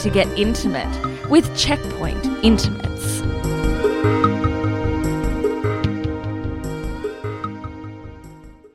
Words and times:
to 0.00 0.10
get 0.10 0.26
intimate 0.38 1.28
with 1.28 1.56
Checkpoint 1.56 2.24
Intimates. 2.44 3.20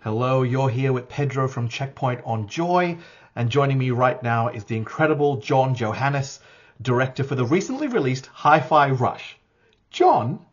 Hello, 0.02 0.44
you're 0.44 0.70
here 0.70 0.92
with 0.92 1.08
Pedro 1.08 1.48
from 1.48 1.70
Checkpoint 1.70 2.20
on 2.26 2.48
Joy, 2.48 2.98
and 3.38 3.50
joining 3.50 3.78
me 3.78 3.92
right 3.92 4.22
now 4.22 4.50
is 4.50 4.66
the 4.66 4.76
incredible 4.76 5.38
John 5.38 5.74
Johanas, 5.74 6.42
director 6.82 7.24
for 7.24 7.36
the 7.36 7.46
recently 7.46 7.88
released 7.88 8.26
Hi-Fi 8.26 8.90
Rush. 8.92 9.38
John, 9.92 10.46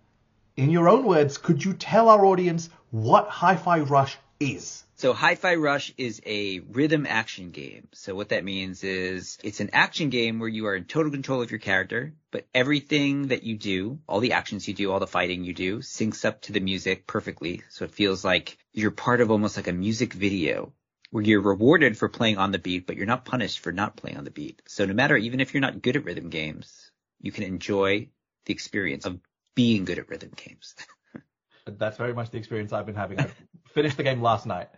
in 0.57 0.71
your 0.71 0.89
own 0.89 1.05
words, 1.05 1.37
could 1.37 1.65
you 1.65 1.73
tell 1.73 2.09
our 2.09 2.25
audience 2.25 2.71
what 2.91 3.27
Hi-Fi 3.29 3.81
Rush 3.81 4.17
is? 4.39 4.85
So 5.01 5.15
Hi-Fi 5.15 5.55
Rush 5.55 5.95
is 5.97 6.21
a 6.27 6.59
rhythm 6.59 7.07
action 7.09 7.53
game. 7.53 7.89
So 7.93 8.15
what 8.15 8.29
that 8.29 8.45
means 8.45 8.85
is 8.85 9.39
it's 9.43 9.61
an 9.61 9.71
action 9.73 10.11
game 10.11 10.39
where 10.39 10.49
you 10.51 10.67
are 10.67 10.77
in 10.77 10.85
total 10.85 11.11
control 11.11 11.41
of 11.41 11.51
your 11.51 11.59
character, 11.59 12.13
but 12.31 12.47
everything 12.55 13.29
that 13.29 13.43
you 13.43 13.57
do, 13.57 14.01
all 14.07 14.21
the 14.21 14.35
actions 14.35 14.69
you 14.69 14.75
do, 14.75 14.93
all 14.93 15.01
the 15.01 15.07
fighting 15.07 15.43
you 15.43 15.55
do, 15.55 15.79
syncs 15.79 16.27
up 16.27 16.43
to 16.43 16.53
the 16.53 16.61
music 16.61 17.07
perfectly. 17.07 17.63
So 17.71 17.87
it 17.87 17.93
feels 17.93 18.27
like 18.27 18.59
you're 18.75 18.91
part 18.91 19.23
of 19.23 19.31
almost 19.31 19.57
like 19.57 19.69
a 19.69 19.73
music 19.73 20.13
video 20.13 20.75
where 21.11 21.25
you're 21.25 21.41
rewarded 21.41 21.97
for 21.97 22.11
playing 22.11 22.37
on 22.37 22.53
the 22.53 22.59
beat, 22.59 22.87
but 22.87 22.97
you're 22.97 23.07
not 23.07 23.25
punished 23.25 23.61
for 23.61 23.73
not 23.73 23.97
playing 23.97 24.19
on 24.19 24.25
the 24.25 24.31
beat. 24.31 24.61
So 24.67 24.85
no 24.85 24.93
matter, 24.93 25.17
even 25.17 25.41
if 25.41 25.55
you're 25.55 25.63
not 25.63 25.81
good 25.81 25.97
at 25.97 26.05
rhythm 26.05 26.29
games, 26.29 26.91
you 27.23 27.33
can 27.33 27.45
enjoy 27.45 28.11
the 28.45 28.53
experience 28.53 29.07
of 29.07 29.19
being 29.55 29.87
good 29.87 29.99
at 29.99 30.11
rhythm 30.11 30.33
games. 30.37 30.75
That's 31.65 31.97
very 31.97 32.13
much 32.13 32.29
the 32.33 32.37
experience 32.37 32.75
I've 32.75 32.85
been 32.85 32.97
having. 32.97 33.19
I 33.19 33.31
finished 33.73 33.97
the 33.97 34.03
game 34.03 34.21
last 34.21 34.45
night. 34.45 34.69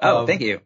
Oh, 0.00 0.18
um, 0.18 0.26
thank 0.26 0.40
you. 0.40 0.60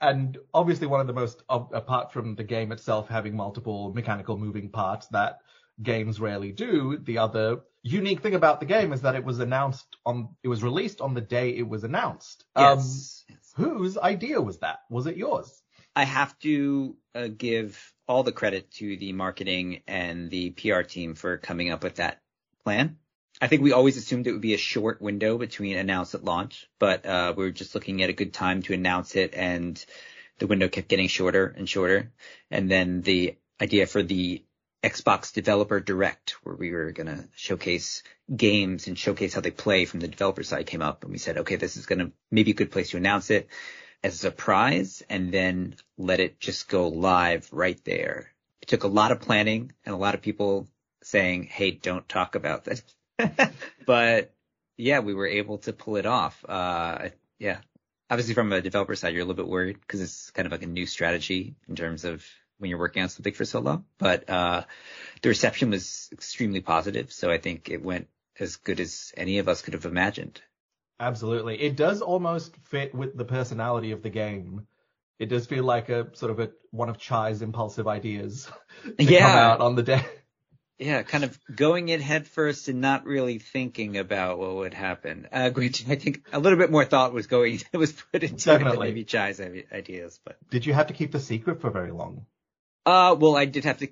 And 0.00 0.38
obviously 0.52 0.86
one 0.86 1.00
of 1.00 1.06
the 1.06 1.12
most, 1.12 1.42
apart 1.48 2.12
from 2.12 2.36
the 2.36 2.44
game 2.44 2.72
itself 2.72 3.08
having 3.08 3.36
multiple 3.36 3.92
mechanical 3.92 4.38
moving 4.38 4.70
parts 4.70 5.06
that 5.08 5.40
games 5.82 6.20
rarely 6.20 6.52
do, 6.52 6.98
the 6.98 7.18
other 7.18 7.60
unique 7.82 8.20
thing 8.22 8.34
about 8.34 8.60
the 8.60 8.66
game 8.66 8.92
is 8.92 9.02
that 9.02 9.14
it 9.14 9.24
was 9.24 9.40
announced 9.40 9.86
on, 10.06 10.28
it 10.42 10.48
was 10.48 10.62
released 10.62 11.00
on 11.00 11.14
the 11.14 11.20
day 11.20 11.50
it 11.50 11.68
was 11.68 11.84
announced. 11.84 12.44
Yes. 12.56 13.24
Um, 13.28 13.34
yes. 13.34 13.52
Whose 13.56 13.98
idea 13.98 14.40
was 14.40 14.58
that? 14.60 14.80
Was 14.90 15.06
it 15.06 15.16
yours? 15.16 15.62
I 15.96 16.04
have 16.04 16.36
to 16.40 16.96
uh, 17.14 17.28
give 17.28 17.92
all 18.08 18.22
the 18.22 18.32
credit 18.32 18.70
to 18.72 18.96
the 18.96 19.12
marketing 19.12 19.82
and 19.86 20.30
the 20.30 20.50
PR 20.50 20.80
team 20.82 21.14
for 21.14 21.38
coming 21.38 21.70
up 21.70 21.84
with 21.84 21.96
that 21.96 22.20
plan. 22.64 22.98
I 23.44 23.46
think 23.46 23.60
we 23.60 23.72
always 23.72 23.98
assumed 23.98 24.26
it 24.26 24.32
would 24.32 24.40
be 24.40 24.54
a 24.54 24.56
short 24.56 25.02
window 25.02 25.36
between 25.36 25.76
announce 25.76 26.14
and 26.14 26.24
launch, 26.24 26.66
but 26.78 27.04
uh, 27.04 27.34
we 27.36 27.44
were 27.44 27.50
just 27.50 27.74
looking 27.74 28.02
at 28.02 28.08
a 28.08 28.14
good 28.14 28.32
time 28.32 28.62
to 28.62 28.72
announce 28.72 29.16
it, 29.16 29.34
and 29.34 29.84
the 30.38 30.46
window 30.46 30.70
kept 30.70 30.88
getting 30.88 31.08
shorter 31.08 31.54
and 31.54 31.68
shorter. 31.68 32.10
And 32.50 32.70
then 32.70 33.02
the 33.02 33.36
idea 33.60 33.86
for 33.86 34.02
the 34.02 34.42
Xbox 34.82 35.30
Developer 35.34 35.78
Direct, 35.78 36.30
where 36.42 36.54
we 36.54 36.70
were 36.70 36.92
going 36.92 37.08
to 37.08 37.28
showcase 37.36 38.02
games 38.34 38.86
and 38.86 38.98
showcase 38.98 39.34
how 39.34 39.42
they 39.42 39.50
play 39.50 39.84
from 39.84 40.00
the 40.00 40.08
developer 40.08 40.42
side 40.42 40.64
came 40.64 40.80
up. 40.80 41.02
And 41.02 41.12
we 41.12 41.18
said, 41.18 41.36
okay, 41.36 41.56
this 41.56 41.76
is 41.76 41.84
going 41.84 41.98
to 41.98 42.12
maybe 42.30 42.52
a 42.52 42.54
good 42.54 42.72
place 42.72 42.92
to 42.92 42.96
announce 42.96 43.30
it 43.30 43.50
as 44.02 44.14
a 44.14 44.16
surprise 44.16 45.02
and 45.10 45.30
then 45.30 45.76
let 45.98 46.18
it 46.18 46.40
just 46.40 46.66
go 46.70 46.88
live 46.88 47.46
right 47.52 47.84
there. 47.84 48.32
It 48.62 48.68
took 48.68 48.84
a 48.84 48.88
lot 48.88 49.12
of 49.12 49.20
planning 49.20 49.72
and 49.84 49.94
a 49.94 49.98
lot 49.98 50.14
of 50.14 50.22
people 50.22 50.66
saying, 51.02 51.42
hey, 51.42 51.72
don't 51.72 52.08
talk 52.08 52.36
about 52.36 52.64
this 52.64 52.82
but 53.86 54.32
yeah, 54.76 55.00
we 55.00 55.14
were 55.14 55.26
able 55.26 55.58
to 55.58 55.72
pull 55.72 55.96
it 55.96 56.06
off. 56.06 56.44
Uh, 56.48 57.08
yeah, 57.38 57.58
obviously 58.10 58.34
from 58.34 58.52
a 58.52 58.60
developer 58.60 58.94
side, 58.94 59.14
you're 59.14 59.22
a 59.22 59.24
little 59.24 59.42
bit 59.42 59.50
worried 59.50 59.80
because 59.80 60.00
it's 60.00 60.30
kind 60.30 60.46
of 60.46 60.52
like 60.52 60.62
a 60.62 60.66
new 60.66 60.86
strategy 60.86 61.56
in 61.68 61.76
terms 61.76 62.04
of 62.04 62.24
when 62.58 62.70
you're 62.70 62.78
working 62.78 63.02
on 63.02 63.08
something 63.08 63.34
for 63.34 63.44
so 63.44 63.60
long. 63.60 63.84
But 63.98 64.28
uh, 64.28 64.64
the 65.22 65.28
reception 65.28 65.70
was 65.70 66.08
extremely 66.12 66.60
positive, 66.60 67.12
so 67.12 67.30
I 67.30 67.38
think 67.38 67.70
it 67.70 67.82
went 67.82 68.08
as 68.38 68.56
good 68.56 68.80
as 68.80 69.12
any 69.16 69.38
of 69.38 69.48
us 69.48 69.62
could 69.62 69.74
have 69.74 69.84
imagined. 69.84 70.40
Absolutely, 71.00 71.60
it 71.60 71.76
does 71.76 72.02
almost 72.02 72.56
fit 72.64 72.94
with 72.94 73.16
the 73.16 73.24
personality 73.24 73.92
of 73.92 74.02
the 74.02 74.10
game. 74.10 74.66
It 75.18 75.26
does 75.26 75.46
feel 75.46 75.64
like 75.64 75.88
a 75.88 76.14
sort 76.16 76.32
of 76.32 76.40
a 76.40 76.50
one 76.70 76.88
of 76.88 76.98
Chai's 76.98 77.42
impulsive 77.42 77.86
ideas 77.86 78.48
yeah. 78.98 79.20
come 79.20 79.38
out 79.38 79.60
on 79.60 79.76
the 79.76 79.82
day 79.82 80.04
yeah, 80.78 81.02
kind 81.02 81.24
of 81.24 81.38
going 81.54 81.88
in 81.88 82.00
head 82.00 82.26
first 82.26 82.68
and 82.68 82.80
not 82.80 83.04
really 83.04 83.38
thinking 83.38 83.96
about 83.96 84.38
what 84.38 84.56
would 84.56 84.74
happen. 84.74 85.28
Uh, 85.32 85.50
I 85.54 85.68
think 85.68 86.26
a 86.32 86.40
little 86.40 86.58
bit 86.58 86.70
more 86.70 86.84
thought 86.84 87.12
was 87.12 87.26
going, 87.26 87.60
was 87.72 87.92
put 87.92 88.24
into 88.24 88.44
Definitely. 88.44 88.88
maybe 88.88 89.04
Chai's 89.04 89.40
ideas, 89.40 90.18
but. 90.24 90.36
Did 90.50 90.66
you 90.66 90.74
have 90.74 90.88
to 90.88 90.94
keep 90.94 91.12
the 91.12 91.20
secret 91.20 91.60
for 91.60 91.70
very 91.70 91.92
long? 91.92 92.26
Uh, 92.84 93.14
well, 93.18 93.36
I 93.36 93.44
did 93.44 93.64
have 93.64 93.78
to 93.78 93.88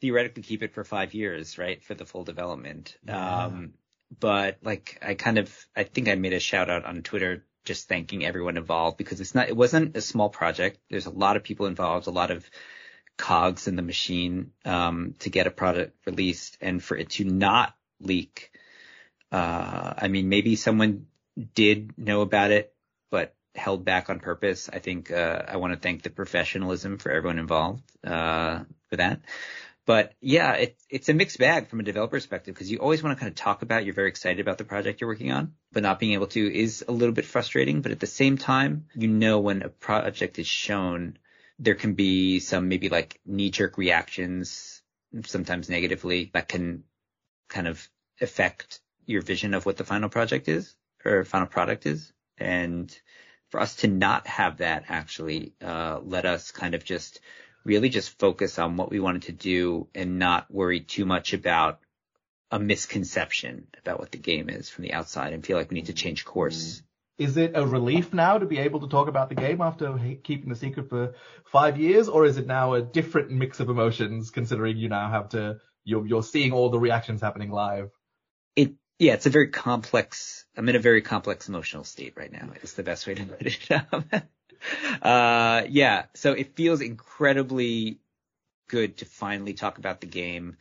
theoretically 0.00 0.42
keep 0.42 0.62
it 0.62 0.74
for 0.74 0.84
five 0.84 1.14
years, 1.14 1.56
right, 1.58 1.82
for 1.82 1.94
the 1.94 2.04
full 2.04 2.24
development. 2.24 2.96
Yeah. 3.06 3.44
Um, 3.46 3.72
but 4.20 4.58
like, 4.62 4.98
I 5.02 5.14
kind 5.14 5.38
of, 5.38 5.66
I 5.74 5.84
think 5.84 6.08
I 6.08 6.16
made 6.16 6.34
a 6.34 6.40
shout 6.40 6.68
out 6.68 6.84
on 6.84 7.02
Twitter 7.02 7.44
just 7.64 7.88
thanking 7.88 8.24
everyone 8.24 8.56
involved 8.58 8.98
because 8.98 9.20
it's 9.20 9.34
not, 9.34 9.48
it 9.48 9.56
wasn't 9.56 9.96
a 9.96 10.00
small 10.00 10.28
project. 10.28 10.78
There's 10.90 11.06
a 11.06 11.10
lot 11.10 11.36
of 11.36 11.42
people 11.42 11.66
involved, 11.66 12.06
a 12.06 12.10
lot 12.10 12.30
of 12.30 12.48
cogs 13.16 13.68
in 13.68 13.76
the 13.76 13.82
machine 13.82 14.52
um, 14.64 15.14
to 15.20 15.30
get 15.30 15.46
a 15.46 15.50
product 15.50 15.96
released 16.06 16.58
and 16.60 16.82
for 16.82 16.96
it 16.96 17.10
to 17.10 17.24
not 17.24 17.74
leak. 18.00 18.50
Uh, 19.32 19.94
I 19.96 20.08
mean, 20.08 20.28
maybe 20.28 20.56
someone 20.56 21.06
did 21.54 21.96
know 21.98 22.20
about 22.20 22.50
it, 22.50 22.72
but 23.10 23.34
held 23.54 23.84
back 23.84 24.10
on 24.10 24.20
purpose. 24.20 24.68
I 24.72 24.78
think 24.78 25.10
uh, 25.10 25.42
I 25.48 25.56
want 25.56 25.72
to 25.72 25.78
thank 25.78 26.02
the 26.02 26.10
professionalism 26.10 26.98
for 26.98 27.10
everyone 27.10 27.38
involved 27.38 27.82
uh, 28.04 28.60
for 28.90 28.96
that. 28.96 29.20
But 29.86 30.14
yeah, 30.20 30.52
it, 30.54 30.76
it's 30.90 31.08
a 31.08 31.14
mixed 31.14 31.38
bag 31.38 31.68
from 31.68 31.78
a 31.78 31.84
developer 31.84 32.16
perspective 32.16 32.54
because 32.54 32.70
you 32.70 32.78
always 32.78 33.04
want 33.04 33.16
to 33.16 33.20
kind 33.20 33.30
of 33.30 33.36
talk 33.36 33.62
about, 33.62 33.84
you're 33.84 33.94
very 33.94 34.08
excited 34.08 34.40
about 34.40 34.58
the 34.58 34.64
project 34.64 35.00
you're 35.00 35.08
working 35.08 35.30
on, 35.30 35.54
but 35.72 35.84
not 35.84 36.00
being 36.00 36.14
able 36.14 36.26
to 36.28 36.54
is 36.54 36.84
a 36.86 36.92
little 36.92 37.14
bit 37.14 37.24
frustrating. 37.24 37.82
But 37.82 37.92
at 37.92 38.00
the 38.00 38.06
same 38.08 38.36
time, 38.36 38.86
you 38.96 39.06
know 39.06 39.38
when 39.38 39.62
a 39.62 39.68
project 39.68 40.40
is 40.40 40.48
shown 40.48 41.18
there 41.58 41.74
can 41.74 41.94
be 41.94 42.40
some 42.40 42.68
maybe 42.68 42.88
like 42.88 43.20
knee 43.24 43.50
jerk 43.50 43.78
reactions, 43.78 44.82
sometimes 45.24 45.68
negatively, 45.68 46.30
that 46.34 46.48
can 46.48 46.84
kind 47.48 47.66
of 47.66 47.88
affect 48.20 48.80
your 49.06 49.22
vision 49.22 49.54
of 49.54 49.64
what 49.64 49.76
the 49.76 49.84
final 49.84 50.08
project 50.08 50.48
is 50.48 50.74
or 51.04 51.24
final 51.24 51.46
product 51.46 51.86
is. 51.86 52.12
And 52.38 52.96
for 53.50 53.60
us 53.60 53.76
to 53.76 53.88
not 53.88 54.26
have 54.26 54.58
that 54.58 54.84
actually, 54.88 55.54
uh, 55.64 56.00
let 56.02 56.26
us 56.26 56.50
kind 56.50 56.74
of 56.74 56.84
just 56.84 57.20
really 57.64 57.88
just 57.88 58.18
focus 58.18 58.58
on 58.58 58.76
what 58.76 58.90
we 58.90 59.00
wanted 59.00 59.22
to 59.22 59.32
do 59.32 59.88
and 59.94 60.18
not 60.18 60.50
worry 60.50 60.80
too 60.80 61.04
much 61.04 61.32
about 61.32 61.80
a 62.50 62.58
misconception 62.58 63.66
about 63.80 63.98
what 63.98 64.12
the 64.12 64.18
game 64.18 64.48
is 64.48 64.68
from 64.70 64.82
the 64.82 64.92
outside 64.92 65.32
and 65.32 65.44
feel 65.44 65.56
like 65.56 65.70
we 65.70 65.74
need 65.74 65.86
to 65.86 65.92
change 65.92 66.24
course 66.24 66.82
is 67.18 67.36
it 67.36 67.52
a 67.54 67.66
relief 67.66 68.12
now 68.12 68.38
to 68.38 68.46
be 68.46 68.58
able 68.58 68.80
to 68.80 68.88
talk 68.88 69.08
about 69.08 69.28
the 69.28 69.34
game 69.34 69.60
after 69.60 69.98
keeping 70.22 70.50
the 70.50 70.56
secret 70.56 70.88
for 70.88 71.14
five 71.46 71.78
years, 71.78 72.08
or 72.08 72.24
is 72.24 72.36
it 72.36 72.46
now 72.46 72.74
a 72.74 72.82
different 72.82 73.30
mix 73.30 73.60
of 73.60 73.70
emotions 73.70 74.30
considering 74.30 74.76
you 74.76 74.88
now 74.88 75.10
have 75.10 75.30
to 75.30 75.58
you're 75.84 76.06
you're 76.06 76.22
seeing 76.22 76.52
all 76.52 76.68
the 76.68 76.78
reactions 76.78 77.22
happening 77.22 77.50
live? 77.50 77.90
It 78.54 78.74
yeah, 78.98 79.14
it's 79.14 79.26
a 79.26 79.30
very 79.30 79.48
complex. 79.48 80.44
I'm 80.56 80.68
in 80.68 80.76
a 80.76 80.80
very 80.80 81.02
complex 81.02 81.48
emotional 81.48 81.84
state 81.84 82.14
right 82.16 82.32
now. 82.32 82.50
It's 82.56 82.74
the 82.74 82.82
best 82.82 83.06
way 83.06 83.14
to 83.14 83.24
put 83.24 83.46
it. 83.46 83.70
uh, 85.02 85.62
yeah, 85.68 86.06
so 86.14 86.32
it 86.32 86.56
feels 86.56 86.80
incredibly 86.80 87.98
good 88.68 88.98
to 88.98 89.04
finally 89.04 89.54
talk 89.54 89.78
about 89.78 90.00
the 90.00 90.06
game. 90.06 90.56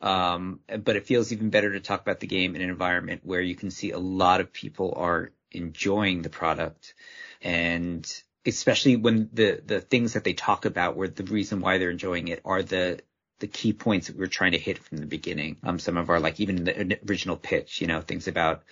Um, 0.00 0.60
but 0.66 0.96
it 0.96 1.06
feels 1.06 1.32
even 1.32 1.48
better 1.48 1.72
to 1.72 1.80
talk 1.80 2.02
about 2.02 2.20
the 2.20 2.26
game 2.26 2.56
in 2.56 2.62
an 2.62 2.68
environment 2.68 3.22
where 3.24 3.40
you 3.40 3.54
can 3.54 3.70
see 3.70 3.92
a 3.92 3.98
lot 3.98 4.40
of 4.42 4.52
people 4.52 4.92
are 4.96 5.32
enjoying 5.54 6.22
the 6.22 6.30
product 6.30 6.94
and 7.42 8.22
especially 8.46 8.96
when 8.96 9.30
the 9.32 9.62
the 9.64 9.80
things 9.80 10.14
that 10.14 10.24
they 10.24 10.34
talk 10.34 10.64
about 10.64 10.96
where 10.96 11.08
the 11.08 11.24
reason 11.24 11.60
why 11.60 11.78
they're 11.78 11.90
enjoying 11.90 12.28
it 12.28 12.40
are 12.44 12.62
the 12.62 13.00
the 13.40 13.46
key 13.46 13.72
points 13.72 14.06
that 14.06 14.16
we're 14.16 14.26
trying 14.26 14.52
to 14.52 14.58
hit 14.58 14.78
from 14.78 14.98
the 14.98 15.06
beginning. 15.06 15.56
Um, 15.62 15.78
some 15.78 15.96
of 15.96 16.08
our 16.08 16.20
like 16.20 16.40
even 16.40 16.64
the 16.64 16.98
original 17.08 17.36
pitch, 17.36 17.80
you 17.80 17.86
know, 17.86 18.00
things 18.00 18.28
about, 18.28 18.62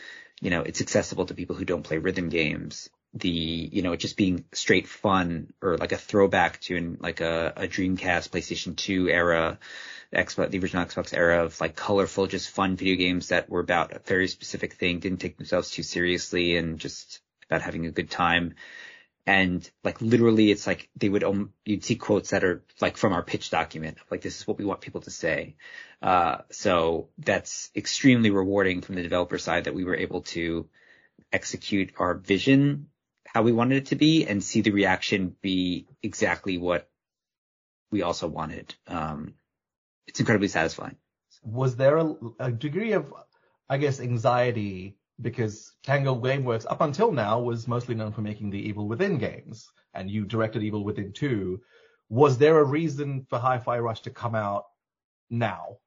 you 0.41 0.51
know, 0.51 0.63
it's 0.63 0.81
accessible 0.81 1.27
to 1.27 1.35
people 1.35 1.57
who 1.57 1.65
don't 1.65 1.83
play 1.83 1.99
rhythm 1.99 2.29
games. 2.29 2.89
The, 3.15 3.29
you 3.29 3.83
know, 3.83 3.95
just 3.95 4.17
being 4.17 4.47
straight 4.53 4.89
fun 4.89 5.53
or 5.61 5.77
like 5.77 5.93
a 5.93 5.99
throwback 5.99 6.61
to 6.63 6.77
in 6.77 6.97
like 7.01 7.21
a, 7.21 7.53
a 7.57 7.69
Dreamcast, 7.69 8.31
PlayStation 8.31 8.75
2 8.75 9.11
era, 9.11 9.59
Xbox, 10.13 10.51
the 10.51 10.59
original 10.59 10.85
Xbox 10.85 11.15
era 11.17 11.45
of 11.45 11.61
like 11.61 11.77
colorful, 11.77 12.27
just 12.27 12.51
fun 12.51 12.77
video 12.77 12.97
games 12.97 13.29
that 13.29 13.49
were 13.49 13.61
about 13.61 13.93
a 13.93 13.99
very 13.99 14.29
specific 14.29 14.75
thing, 14.75 14.99
didn't 14.99 15.21
take 15.21 15.37
themselves 15.37 15.71
too 15.71 15.83
seriously 15.83 16.57
and 16.57 16.79
just 16.79 17.21
about 17.47 17.63
having 17.63 17.87
a 17.87 17.91
good 17.91 18.11
time. 18.11 18.55
And 19.27 19.69
like 19.85 20.01
literally 20.01 20.51
it's 20.51 20.67
like 20.67 20.89
they 20.97 21.09
would, 21.09 21.23
um, 21.23 21.53
you'd 21.65 21.85
see 21.85 21.97
quotes 21.97 22.31
that 22.31 22.45
are 22.45 22.63
like 22.81 22.97
from 22.97 23.13
our 23.13 23.23
pitch 23.23 23.51
document, 23.51 23.99
like 24.11 24.21
this 24.21 24.41
is 24.41 24.47
what 24.47 24.59
we 24.59 24.65
want 24.65 24.81
people 24.81 25.01
to 25.03 25.11
say. 25.11 25.57
Uh, 26.03 26.39
so 26.51 27.09
that's 27.19 27.71
extremely 27.77 28.31
rewarding 28.31 28.81
from 28.81 28.97
the 28.97 29.03
developer 29.03 29.39
side 29.39 29.65
that 29.65 29.75
we 29.75 29.85
were 29.85 29.97
able 29.97 30.23
to 30.23 30.69
execute 31.33 31.93
our 31.99 32.15
vision 32.15 32.89
how 33.33 33.43
we 33.43 33.53
wanted 33.53 33.79
it 33.79 33.87
to 33.87 33.97
be 33.97 34.27
and 34.27 34.45
see 34.45 34.61
the 34.61 34.73
reaction 34.73 35.35
be 35.41 35.87
exactly 36.03 36.59
what 36.59 36.89
we 37.91 38.03
also 38.03 38.29
wanted. 38.29 38.75
Um, 38.87 39.35
it's 40.07 40.21
incredibly 40.21 40.49
satisfying. 40.49 40.97
Was 41.43 41.77
there 41.77 41.97
a, 41.97 42.15
a 42.39 42.53
degree 42.53 42.93
of, 42.93 43.13
I 43.71 43.79
guess, 43.79 44.01
anxiety 44.01 44.97
because 45.19 45.73
Tango 45.83 46.15
Gameworks 46.15 46.67
up 46.69 46.83
until 46.83 47.11
now 47.11 47.41
was 47.41 47.67
mostly 47.67 47.95
known 47.95 48.13
for 48.13 48.21
making 48.21 48.51
the 48.51 48.69
Evil 48.69 48.87
Within 48.87 49.17
games, 49.17 49.67
and 49.95 50.11
you 50.11 50.27
directed 50.27 50.63
Evil 50.63 50.85
Within 50.85 51.13
2. 51.13 51.61
Was 52.11 52.37
there 52.37 52.59
a 52.59 52.65
reason 52.65 53.27
for 53.31 53.39
Hi-Fi 53.39 53.79
Rush 53.79 54.03
to 54.03 54.11
come 54.11 54.35
out 54.35 54.65
now, 55.31 55.79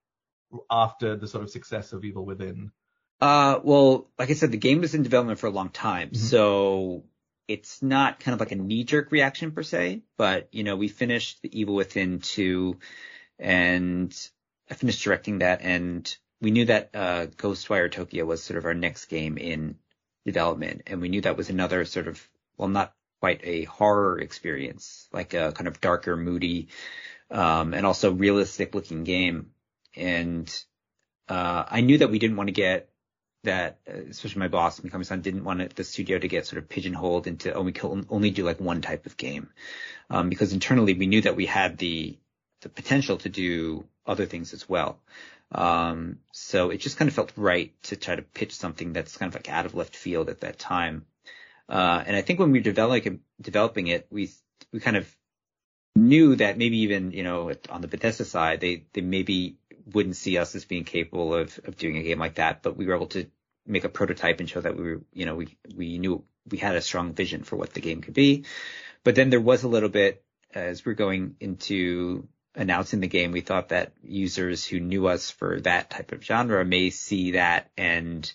after 0.71 1.15
the 1.15 1.27
sort 1.27 1.43
of 1.43 1.51
success 1.51 1.93
of 1.93 2.03
Evil 2.03 2.25
Within? 2.25 2.71
Uh, 3.21 3.59
well, 3.63 4.09
like 4.17 4.31
I 4.31 4.33
said, 4.33 4.51
the 4.51 4.57
game 4.57 4.81
was 4.81 4.95
in 4.95 5.03
development 5.03 5.39
for 5.39 5.47
a 5.47 5.51
long 5.51 5.69
time, 5.69 6.09
mm-hmm. 6.09 6.17
so 6.17 7.03
it's 7.47 7.81
not 7.81 8.19
kind 8.19 8.33
of 8.33 8.39
like 8.39 8.51
a 8.51 8.55
knee-jerk 8.55 9.11
reaction 9.11 9.51
per 9.51 9.63
se, 9.63 10.01
but 10.17 10.47
you 10.51 10.63
know, 10.63 10.75
we 10.75 10.87
finished 10.87 11.41
the 11.41 11.59
Evil 11.59 11.75
Within 11.75 12.19
2, 12.19 12.77
and 13.39 14.29
I 14.69 14.73
finished 14.73 15.03
directing 15.03 15.39
that, 15.39 15.61
and 15.61 16.15
we 16.41 16.51
knew 16.51 16.65
that 16.65 16.89
uh, 16.93 17.25
Ghostwire 17.27 17.91
Tokyo 17.91 18.25
was 18.25 18.43
sort 18.43 18.57
of 18.57 18.65
our 18.65 18.73
next 18.73 19.05
game 19.05 19.37
in 19.37 19.75
development, 20.25 20.83
and 20.87 21.01
we 21.01 21.09
knew 21.09 21.21
that 21.21 21.37
was 21.37 21.49
another 21.49 21.85
sort 21.85 22.07
of 22.07 22.27
well, 22.57 22.69
not 22.69 22.93
quite 23.19 23.41
a 23.43 23.63
horror 23.63 24.19
experience, 24.19 25.07
like 25.11 25.33
a 25.33 25.51
kind 25.51 25.67
of 25.67 25.81
darker, 25.81 26.15
moody, 26.15 26.67
um, 27.31 27.73
and 27.73 27.85
also 27.85 28.11
realistic 28.11 28.75
looking 28.75 29.03
game. 29.03 29.51
And 29.95 30.47
uh, 31.27 31.63
I 31.67 31.81
knew 31.81 31.97
that 31.99 32.11
we 32.11 32.19
didn't 32.19 32.37
want 32.37 32.47
to 32.47 32.53
get 32.53 32.89
that, 33.45 33.79
uh, 33.87 33.97
especially 34.09 34.39
my 34.39 34.47
boss, 34.47 34.79
Mikami-san, 34.79 35.21
didn't 35.21 35.43
want 35.43 35.75
the 35.75 35.83
studio 35.83 36.19
to 36.19 36.27
get 36.27 36.45
sort 36.45 36.61
of 36.61 36.69
pigeonholed 36.69 37.27
into, 37.27 37.53
oh, 37.53 37.71
can 37.71 38.05
only 38.09 38.29
do 38.29 38.43
like 38.43 38.59
one 38.59 38.81
type 38.81 39.05
of 39.05 39.17
game. 39.17 39.49
Um, 40.09 40.29
because 40.29 40.53
internally 40.53 40.93
we 40.93 41.07
knew 41.07 41.21
that 41.21 41.35
we 41.35 41.45
had 41.45 41.77
the, 41.77 42.17
the 42.61 42.69
potential 42.69 43.17
to 43.17 43.29
do 43.29 43.85
other 44.05 44.25
things 44.25 44.53
as 44.53 44.67
well. 44.69 44.99
Um, 45.51 46.19
so 46.31 46.69
it 46.69 46.77
just 46.77 46.97
kind 46.97 47.07
of 47.07 47.15
felt 47.15 47.31
right 47.35 47.73
to 47.83 47.95
try 47.95 48.15
to 48.15 48.21
pitch 48.21 48.55
something 48.55 48.93
that's 48.93 49.17
kind 49.17 49.29
of 49.29 49.35
like 49.35 49.49
out 49.49 49.65
of 49.65 49.75
left 49.75 49.95
field 49.95 50.29
at 50.29 50.41
that 50.41 50.59
time. 50.59 51.05
Uh, 51.67 52.03
and 52.05 52.15
I 52.15 52.21
think 52.21 52.39
when 52.39 52.51
we 52.51 52.59
were 52.59 52.63
developing, 52.63 53.21
developing 53.41 53.87
it, 53.87 54.07
we, 54.11 54.31
we 54.71 54.79
kind 54.79 54.97
of 54.97 55.15
knew 55.95 56.35
that 56.35 56.57
maybe 56.57 56.79
even, 56.79 57.11
you 57.11 57.23
know, 57.23 57.53
on 57.69 57.81
the 57.81 57.87
Bethesda 57.87 58.25
side, 58.25 58.59
they, 58.59 58.85
they 58.93 59.01
maybe 59.01 59.57
wouldn't 59.93 60.15
see 60.15 60.37
us 60.37 60.55
as 60.55 60.65
being 60.65 60.83
capable 60.83 61.33
of, 61.33 61.59
of 61.65 61.77
doing 61.77 61.97
a 61.97 62.03
game 62.03 62.19
like 62.19 62.35
that, 62.35 62.63
but 62.63 62.75
we 62.75 62.85
were 62.85 62.95
able 62.95 63.07
to 63.07 63.27
make 63.65 63.83
a 63.83 63.89
prototype 63.89 64.39
and 64.39 64.49
show 64.49 64.61
that 64.61 64.77
we 64.77 64.83
were, 64.83 65.01
you 65.13 65.25
know, 65.25 65.35
we, 65.35 65.57
we 65.75 65.97
knew 65.97 66.23
we 66.49 66.57
had 66.57 66.75
a 66.75 66.81
strong 66.81 67.13
vision 67.13 67.43
for 67.43 67.55
what 67.55 67.73
the 67.73 67.81
game 67.81 68.01
could 68.01 68.13
be. 68.13 68.45
But 69.03 69.15
then 69.15 69.29
there 69.29 69.41
was 69.41 69.63
a 69.63 69.67
little 69.67 69.89
bit 69.89 70.23
as 70.53 70.85
we're 70.85 70.93
going 70.93 71.35
into 71.39 72.27
announcing 72.55 73.01
the 73.01 73.07
game, 73.07 73.31
we 73.31 73.41
thought 73.41 73.69
that 73.69 73.91
users 74.01 74.65
who 74.65 74.79
knew 74.79 75.07
us 75.07 75.29
for 75.29 75.59
that 75.61 75.89
type 75.89 76.11
of 76.11 76.23
genre 76.23 76.63
may 76.63 76.89
see 76.89 77.31
that 77.31 77.69
and 77.77 78.31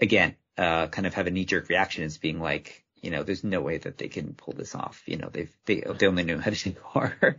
again, 0.00 0.34
uh, 0.56 0.88
kind 0.88 1.06
of 1.06 1.14
have 1.14 1.26
a 1.26 1.30
knee 1.30 1.44
jerk 1.44 1.68
reaction 1.68 2.04
as 2.04 2.18
being 2.18 2.40
like, 2.40 2.84
you 3.00 3.10
know, 3.10 3.22
there's 3.22 3.44
no 3.44 3.60
way 3.60 3.78
that 3.78 3.96
they 3.96 4.08
can 4.08 4.34
pull 4.34 4.54
this 4.54 4.74
off. 4.74 5.02
You 5.06 5.18
know, 5.18 5.28
they've, 5.32 5.56
they, 5.66 5.80
they 5.98 6.06
only 6.06 6.24
knew 6.24 6.38
how 6.38 6.50
to 6.50 6.70
do 6.70 6.76
horror. 6.82 7.38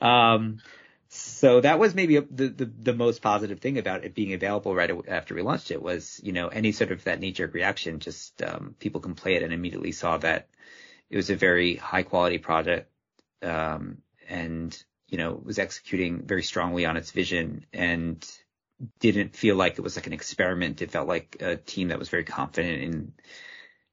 um, 0.00 0.58
so 1.08 1.60
that 1.60 1.78
was 1.78 1.94
maybe 1.94 2.18
the, 2.18 2.48
the, 2.48 2.64
the 2.64 2.94
most 2.94 3.22
positive 3.22 3.60
thing 3.60 3.78
about 3.78 4.04
it 4.04 4.14
being 4.14 4.32
available 4.32 4.74
right 4.74 4.90
after 5.08 5.34
we 5.34 5.42
launched 5.42 5.70
it 5.70 5.82
was, 5.82 6.20
you 6.22 6.32
know, 6.32 6.48
any 6.48 6.72
sort 6.72 6.92
of 6.92 7.04
that 7.04 7.20
knee 7.20 7.32
jerk 7.32 7.54
reaction, 7.54 8.00
just, 8.00 8.42
um, 8.42 8.74
people 8.78 9.00
can 9.00 9.14
play 9.14 9.34
it 9.34 9.42
and 9.42 9.52
immediately 9.52 9.92
saw 9.92 10.16
that 10.18 10.48
it 11.08 11.16
was 11.16 11.30
a 11.30 11.36
very 11.36 11.76
high 11.76 12.02
quality 12.02 12.38
project. 12.38 12.90
Um, 13.42 13.98
and 14.28 14.76
you 15.08 15.18
know, 15.18 15.40
was 15.42 15.58
executing 15.58 16.22
very 16.22 16.42
strongly 16.42 16.84
on 16.84 16.96
its 16.96 17.12
vision 17.12 17.64
and 17.72 18.24
didn't 18.98 19.34
feel 19.34 19.56
like 19.56 19.78
it 19.78 19.82
was 19.82 19.96
like 19.96 20.06
an 20.06 20.12
experiment. 20.12 20.82
It 20.82 20.90
felt 20.90 21.08
like 21.08 21.36
a 21.40 21.56
team 21.56 21.88
that 21.88 21.98
was 21.98 22.08
very 22.08 22.24
confident 22.24 22.82
in 22.82 23.12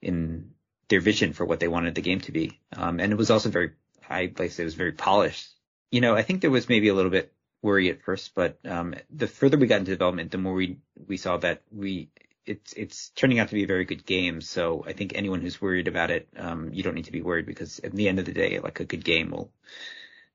in 0.01 0.51
their 0.89 0.99
vision 0.99 1.33
for 1.33 1.45
what 1.45 1.59
they 1.59 1.67
wanted 1.67 1.95
the 1.95 2.01
game 2.01 2.19
to 2.21 2.31
be. 2.31 2.59
Um, 2.75 2.99
and 2.99 3.11
it 3.11 3.15
was 3.15 3.31
also 3.31 3.49
very, 3.49 3.71
I 4.09 4.27
place 4.27 4.59
it 4.59 4.65
was 4.65 4.73
very 4.73 4.91
polished. 4.91 5.49
You 5.93 6.01
know, 6.01 6.15
I 6.15 6.23
think 6.23 6.41
there 6.41 6.49
was 6.49 6.67
maybe 6.67 6.87
a 6.87 6.95
little 6.95 7.11
bit 7.11 7.31
worry 7.61 7.91
at 7.91 8.01
first, 8.01 8.33
but 8.33 8.57
um, 8.65 8.95
the 9.11 9.27
further 9.27 9.59
we 9.59 9.67
got 9.67 9.77
into 9.77 9.91
development, 9.91 10.31
the 10.31 10.39
more 10.39 10.55
we 10.55 10.79
we 11.07 11.17
saw 11.17 11.37
that 11.37 11.61
we 11.71 12.09
it's 12.47 12.73
it's 12.73 13.09
turning 13.09 13.37
out 13.37 13.49
to 13.49 13.53
be 13.53 13.63
a 13.63 13.67
very 13.67 13.85
good 13.85 14.03
game. 14.03 14.41
So 14.41 14.83
I 14.87 14.93
think 14.93 15.13
anyone 15.13 15.39
who's 15.41 15.61
worried 15.61 15.87
about 15.87 16.09
it, 16.09 16.27
um, 16.35 16.73
you 16.73 16.81
don't 16.81 16.95
need 16.95 17.05
to 17.05 17.11
be 17.11 17.21
worried 17.21 17.45
because 17.45 17.77
at 17.77 17.91
the 17.91 18.07
end 18.07 18.17
of 18.17 18.25
the 18.25 18.33
day, 18.33 18.59
like 18.59 18.79
a 18.79 18.85
good 18.85 19.05
game 19.05 19.29
will 19.29 19.51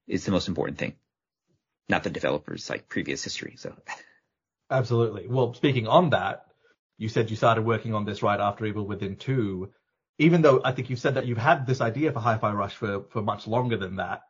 is 0.07 0.25
the 0.25 0.31
most 0.31 0.47
important 0.47 0.79
thing, 0.79 0.95
not 1.89 2.05
the 2.05 2.11
developer's 2.11 2.71
like 2.71 2.89
previous 2.89 3.25
history. 3.25 3.57
So. 3.59 3.75
Absolutely. 4.71 5.27
Well, 5.27 5.55
speaking 5.55 5.89
on 5.89 6.11
that, 6.11 6.47
you 6.99 7.09
said 7.09 7.31
you 7.31 7.37
started 7.37 7.65
working 7.65 7.95
on 7.95 8.05
this 8.05 8.23
right 8.23 8.39
after 8.39 8.65
Evil 8.65 8.87
Within 8.87 9.17
2. 9.17 9.73
Even 10.19 10.43
though 10.43 10.61
I 10.65 10.71
think 10.71 10.89
you've 10.89 11.01
said 11.01 11.15
that 11.15 11.27
you've 11.27 11.37
had 11.39 11.67
this 11.67 11.81
idea 11.81 12.13
for 12.13 12.21
Hi-Fi 12.21 12.53
Rush 12.53 12.75
for, 12.75 13.03
for 13.11 13.23
much 13.23 13.49
longer 13.49 13.77
than 13.77 13.97
that. 13.97 14.23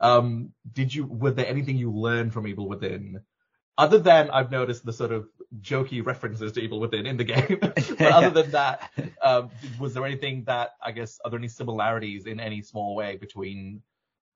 Um, 0.00 0.52
did 0.70 0.94
you, 0.94 1.04
was 1.04 1.34
there 1.34 1.46
anything 1.46 1.76
you 1.76 1.92
learned 1.92 2.32
from 2.32 2.46
Evil 2.46 2.68
Within? 2.68 3.20
Other 3.78 3.98
than 3.98 4.30
I've 4.30 4.50
noticed 4.50 4.84
the 4.84 4.92
sort 4.92 5.12
of 5.12 5.28
jokey 5.60 6.04
references 6.04 6.52
to 6.52 6.60
Evil 6.60 6.80
Within 6.80 7.06
in 7.06 7.16
the 7.16 7.24
game. 7.24 7.58
but 7.60 8.00
other 8.00 8.30
than 8.30 8.52
that, 8.52 8.90
um, 9.22 9.50
was 9.78 9.94
there 9.94 10.06
anything 10.06 10.44
that, 10.44 10.70
I 10.82 10.92
guess, 10.92 11.18
are 11.24 11.30
there 11.30 11.38
any 11.38 11.48
similarities 11.48 12.26
in 12.26 12.40
any 12.40 12.62
small 12.62 12.94
way 12.94 13.16
between 13.16 13.82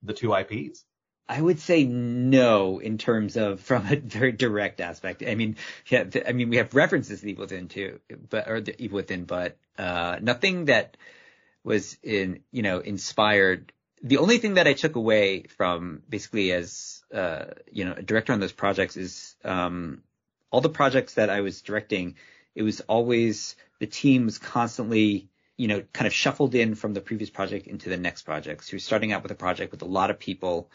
the 0.03 0.13
two 0.13 0.35
IPs? 0.35 0.85
I 1.31 1.41
would 1.41 1.61
say 1.61 1.85
no 1.85 2.81
in 2.81 2.99
terms 2.99 3.37
of 3.37 3.61
from 3.61 3.87
a 3.87 3.95
very 3.95 4.33
direct 4.33 4.81
aspect. 4.81 5.23
I 5.25 5.37
mean, 5.37 5.57
yeah, 5.87 6.05
I 6.27 6.33
mean 6.33 6.49
we 6.49 6.57
have 6.57 6.75
references 6.75 7.21
to 7.21 7.31
Evil 7.31 7.43
Within 7.43 7.69
too, 7.69 8.01
but 8.29 8.49
or 8.49 8.61
the 8.61 8.81
Evil 8.83 8.97
Within, 8.97 9.27
but 9.27 9.57
uh, 9.79 10.19
nothing 10.21 10.65
that 10.65 10.97
was 11.63 11.97
in 12.03 12.41
you 12.51 12.63
know 12.63 12.81
inspired. 12.81 13.73
The 14.03 14.19
only 14.19 14.39
thing 14.39 14.55
that 14.55 14.67
I 14.67 14.73
took 14.73 14.97
away 14.97 15.43
from 15.43 16.03
basically 16.09 16.53
as 16.53 17.03
uh, 17.13 17.47
you 17.71 17.85
know 17.85 17.95
a 17.97 18.03
director 18.03 18.33
on 18.33 18.41
those 18.41 18.53
projects 18.53 18.97
is 18.97 19.35
um, 19.45 20.03
all 20.51 20.61
the 20.61 20.71
projects 20.71 21.15
that 21.15 21.31
I 21.31 21.41
was 21.43 21.63
directing. 21.63 22.17
It 22.55 22.63
was 22.63 22.81
always 22.81 23.57
the 23.79 23.87
team 23.87 24.25
was 24.25 24.39
constantly 24.39 25.31
you 25.61 25.69
know, 25.69 25.83
kind 25.93 26.07
of 26.07 26.15
shuffled 26.15 26.55
in 26.55 26.75
from 26.75 26.95
the 26.95 27.03
previous 27.03 27.29
project 27.29 27.67
into 27.67 27.91
the 27.91 27.99
next 27.99 28.23
project. 28.23 28.65
So 28.65 28.73
you're 28.73 28.81
starting 28.81 29.13
out 29.13 29.23
with 29.23 29.31
a 29.31 29.35
project 29.35 29.73
with 29.73 29.83
a 29.83 29.93
lot 29.99 30.09
of 30.09 30.19
people. 30.19 30.71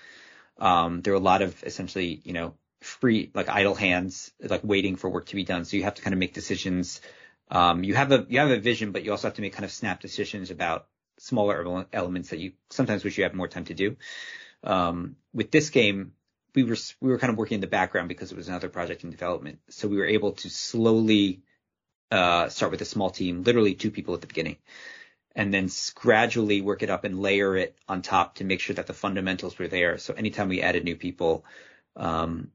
Um, 0.59 1.01
there 1.01 1.13
are 1.13 1.17
a 1.17 1.27
lot 1.31 1.41
of 1.41 1.63
essentially, 1.63 2.21
you 2.23 2.33
know, 2.33 2.53
free, 2.81 3.31
like 3.33 3.49
idle 3.49 3.73
hands, 3.73 4.31
like 4.39 4.61
waiting 4.63 4.95
for 4.95 5.09
work 5.09 5.25
to 5.25 5.35
be 5.35 5.43
done. 5.43 5.65
So 5.65 5.75
you 5.75 5.81
have 5.85 5.95
to 5.95 6.03
kind 6.03 6.13
of 6.13 6.19
make 6.19 6.35
decisions. 6.35 7.01
Um, 7.49 7.83
you 7.83 7.95
have 7.95 8.11
a, 8.11 8.27
you 8.29 8.37
have 8.37 8.51
a 8.51 8.59
vision, 8.59 8.91
but 8.91 9.03
you 9.03 9.09
also 9.09 9.27
have 9.27 9.37
to 9.37 9.41
make 9.41 9.53
kind 9.53 9.65
of 9.65 9.71
snap 9.71 10.01
decisions 10.01 10.51
about 10.51 10.85
smaller 11.17 11.85
elements 11.93 12.29
that 12.29 12.39
you 12.39 12.53
sometimes 12.69 13.03
wish 13.03 13.17
you 13.17 13.23
had 13.23 13.33
more 13.33 13.47
time 13.47 13.65
to 13.65 13.73
do. 13.73 13.97
Um, 14.63 15.15
with 15.33 15.51
this 15.51 15.69
game, 15.69 16.13
we 16.55 16.63
were, 16.63 16.77
we 17.01 17.09
were 17.09 17.19
kind 17.19 17.31
of 17.31 17.37
working 17.37 17.55
in 17.55 17.61
the 17.61 17.67
background 17.67 18.07
because 18.09 18.31
it 18.31 18.37
was 18.37 18.47
another 18.47 18.69
project 18.69 19.03
in 19.03 19.11
development. 19.11 19.59
So 19.69 19.87
we 19.87 19.97
were 19.97 20.05
able 20.07 20.33
to 20.33 20.49
slowly 20.49 21.41
uh, 22.11 22.49
start 22.49 22.71
with 22.71 22.81
a 22.81 22.85
small 22.85 23.09
team, 23.09 23.43
literally 23.43 23.75
two 23.75 23.91
people 23.91 24.13
at 24.13 24.21
the 24.21 24.27
beginning, 24.27 24.57
and 25.35 25.53
then 25.53 25.69
gradually 25.95 26.61
work 26.61 26.81
it 26.81 26.89
up 26.89 27.03
and 27.03 27.19
layer 27.19 27.57
it 27.57 27.77
on 27.87 28.01
top 28.01 28.35
to 28.35 28.43
make 28.43 28.61
sure 28.61 28.75
that 28.75 28.87
the 28.87 28.93
fundamentals 28.93 29.59
were 29.59 29.67
there. 29.67 29.97
So 29.97 30.13
anytime 30.13 30.49
we 30.49 30.61
added 30.61 30.83
new 30.83 30.95
people, 30.95 31.45
um, 31.95 32.51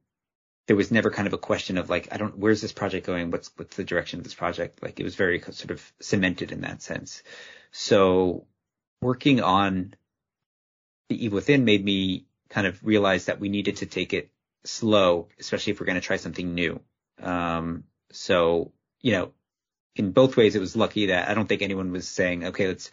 there 0.66 0.76
was 0.76 0.90
never 0.90 1.10
kind 1.10 1.26
of 1.26 1.34
a 1.34 1.38
question 1.38 1.78
of 1.78 1.90
like, 1.90 2.08
I 2.12 2.16
don't, 2.16 2.38
where's 2.38 2.60
this 2.60 2.72
project 2.72 3.06
going? 3.06 3.30
What's, 3.30 3.50
what's 3.56 3.76
the 3.76 3.84
direction 3.84 4.20
of 4.20 4.24
this 4.24 4.34
project? 4.34 4.82
Like 4.82 5.00
it 5.00 5.04
was 5.04 5.16
very 5.16 5.40
sort 5.40 5.72
of 5.72 5.92
cemented 6.00 6.52
in 6.52 6.60
that 6.62 6.80
sense. 6.80 7.22
So 7.72 8.46
working 9.00 9.40
on 9.40 9.94
the 11.08 11.24
Evil 11.24 11.36
Within 11.36 11.64
made 11.64 11.84
me 11.84 12.26
kind 12.48 12.66
of 12.66 12.84
realize 12.84 13.26
that 13.26 13.40
we 13.40 13.48
needed 13.48 13.76
to 13.76 13.86
take 13.86 14.12
it 14.12 14.30
slow, 14.64 15.28
especially 15.38 15.72
if 15.72 15.80
we're 15.80 15.86
going 15.86 16.00
to 16.00 16.06
try 16.06 16.16
something 16.16 16.54
new. 16.54 16.80
Um, 17.22 17.84
so, 18.12 18.72
you 19.00 19.12
know, 19.12 19.32
in 19.96 20.12
both 20.12 20.36
ways, 20.36 20.54
it 20.54 20.60
was 20.60 20.76
lucky 20.76 21.06
that 21.06 21.28
I 21.28 21.34
don't 21.34 21.48
think 21.48 21.62
anyone 21.62 21.92
was 21.92 22.08
saying, 22.08 22.46
okay, 22.46 22.68
let's 22.68 22.90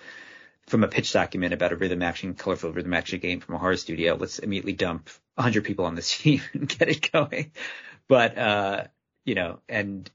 from 0.68 0.84
a 0.84 0.88
pitch 0.88 1.14
document 1.14 1.54
about 1.54 1.72
a 1.72 1.78
rhythm 1.78 2.02
action, 2.02 2.34
colorful 2.34 2.74
rhythm 2.74 2.94
action 2.94 3.20
game 3.20 3.40
from 3.40 3.56
a 3.56 3.58
horror 3.58 3.78
studio, 3.78 4.16
let's 4.16 4.40
immediately 4.40 4.74
dump 4.74 5.10
100 5.36 5.64
people 5.64 5.86
on 5.86 5.96
this 5.96 6.18
team 6.18 6.42
and 6.54 6.68
get 6.68 6.90
it 6.90 7.12
going. 7.12 7.52
But, 8.08 8.38
uh, 8.38 8.84
you 9.26 9.36
know, 9.36 9.60
and 9.70 10.10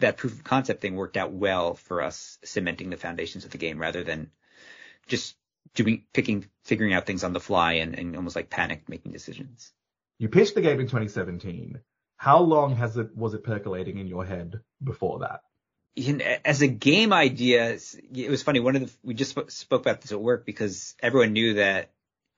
that 0.00 0.16
proof 0.16 0.32
of 0.32 0.44
concept 0.44 0.82
thing 0.82 0.96
worked 0.96 1.16
out 1.16 1.32
well 1.32 1.74
for 1.74 2.02
us 2.02 2.38
cementing 2.44 2.90
the 2.90 2.96
foundations 2.96 3.44
of 3.44 3.52
the 3.52 3.58
game 3.58 3.78
rather 3.78 4.02
than 4.02 4.30
just 5.06 5.36
doing, 5.74 6.04
picking, 6.12 6.46
figuring 6.64 6.92
out 6.92 7.06
things 7.06 7.24
on 7.24 7.32
the 7.32 7.40
fly 7.40 7.74
and, 7.74 7.98
and 7.98 8.16
almost 8.16 8.36
like 8.36 8.50
panic 8.50 8.88
making 8.88 9.12
decisions. 9.12 9.72
You 10.18 10.28
pitched 10.28 10.54
the 10.54 10.60
game 10.60 10.80
in 10.80 10.86
2017. 10.86 11.80
How 12.16 12.40
long 12.40 12.76
has 12.76 12.96
it, 12.96 13.16
was 13.16 13.34
it 13.34 13.42
percolating 13.42 13.98
in 13.98 14.06
your 14.06 14.24
head 14.24 14.60
before 14.82 15.20
that? 15.20 15.42
as 16.44 16.62
a 16.62 16.68
game 16.68 17.12
idea, 17.12 17.78
it 18.14 18.30
was 18.30 18.42
funny. 18.42 18.60
One 18.60 18.76
of 18.76 18.82
the 18.82 18.92
we 19.02 19.14
just 19.14 19.36
spoke 19.50 19.82
about 19.82 20.00
this 20.00 20.12
at 20.12 20.20
work 20.20 20.46
because 20.46 20.94
everyone 21.00 21.32
knew 21.32 21.54
that 21.54 21.90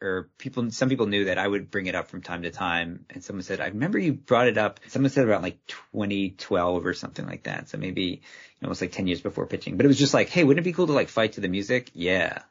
or 0.03 0.29
people, 0.39 0.71
some 0.71 0.89
people 0.89 1.07
knew 1.07 1.27
that 1.27 1.39
I 1.39 1.47
would 1.47 1.71
bring 1.71 1.87
it 1.87 1.95
up 1.95 2.09
from 2.09 2.21
time 2.21 2.43
to 2.43 2.51
time. 2.51 3.07
And 3.11 3.25
someone 3.25 3.43
said, 3.43 3.61
I 3.61 3.69
remember 3.69 3.99
you 3.99 4.13
brought 4.13 4.49
it 4.49 4.59
up. 4.59 4.81
Someone 4.89 5.11
said 5.11 5.25
about 5.25 5.43
like 5.43 5.65
2012 5.67 6.85
or 6.85 6.95
something 6.95 7.27
like 7.27 7.45
that. 7.45 7.69
So 7.69 7.79
maybe 7.79 8.23
almost 8.63 8.81
like 8.81 8.93
10 8.93 9.07
years 9.07 9.21
before 9.21 9.47
pitching, 9.47 9.77
but 9.77 9.87
it 9.87 9.89
was 9.89 9.99
just 9.99 10.15
like, 10.15 10.29
Hey, 10.29 10.45
wouldn't 10.45 10.65
it 10.65 10.69
be 10.69 10.75
cool 10.75 10.89
to 10.89 10.93
like 10.93 11.09
fight 11.09 11.35
to 11.35 11.41
the 11.41 11.49
music? 11.49 11.91
Yeah. 11.95 12.43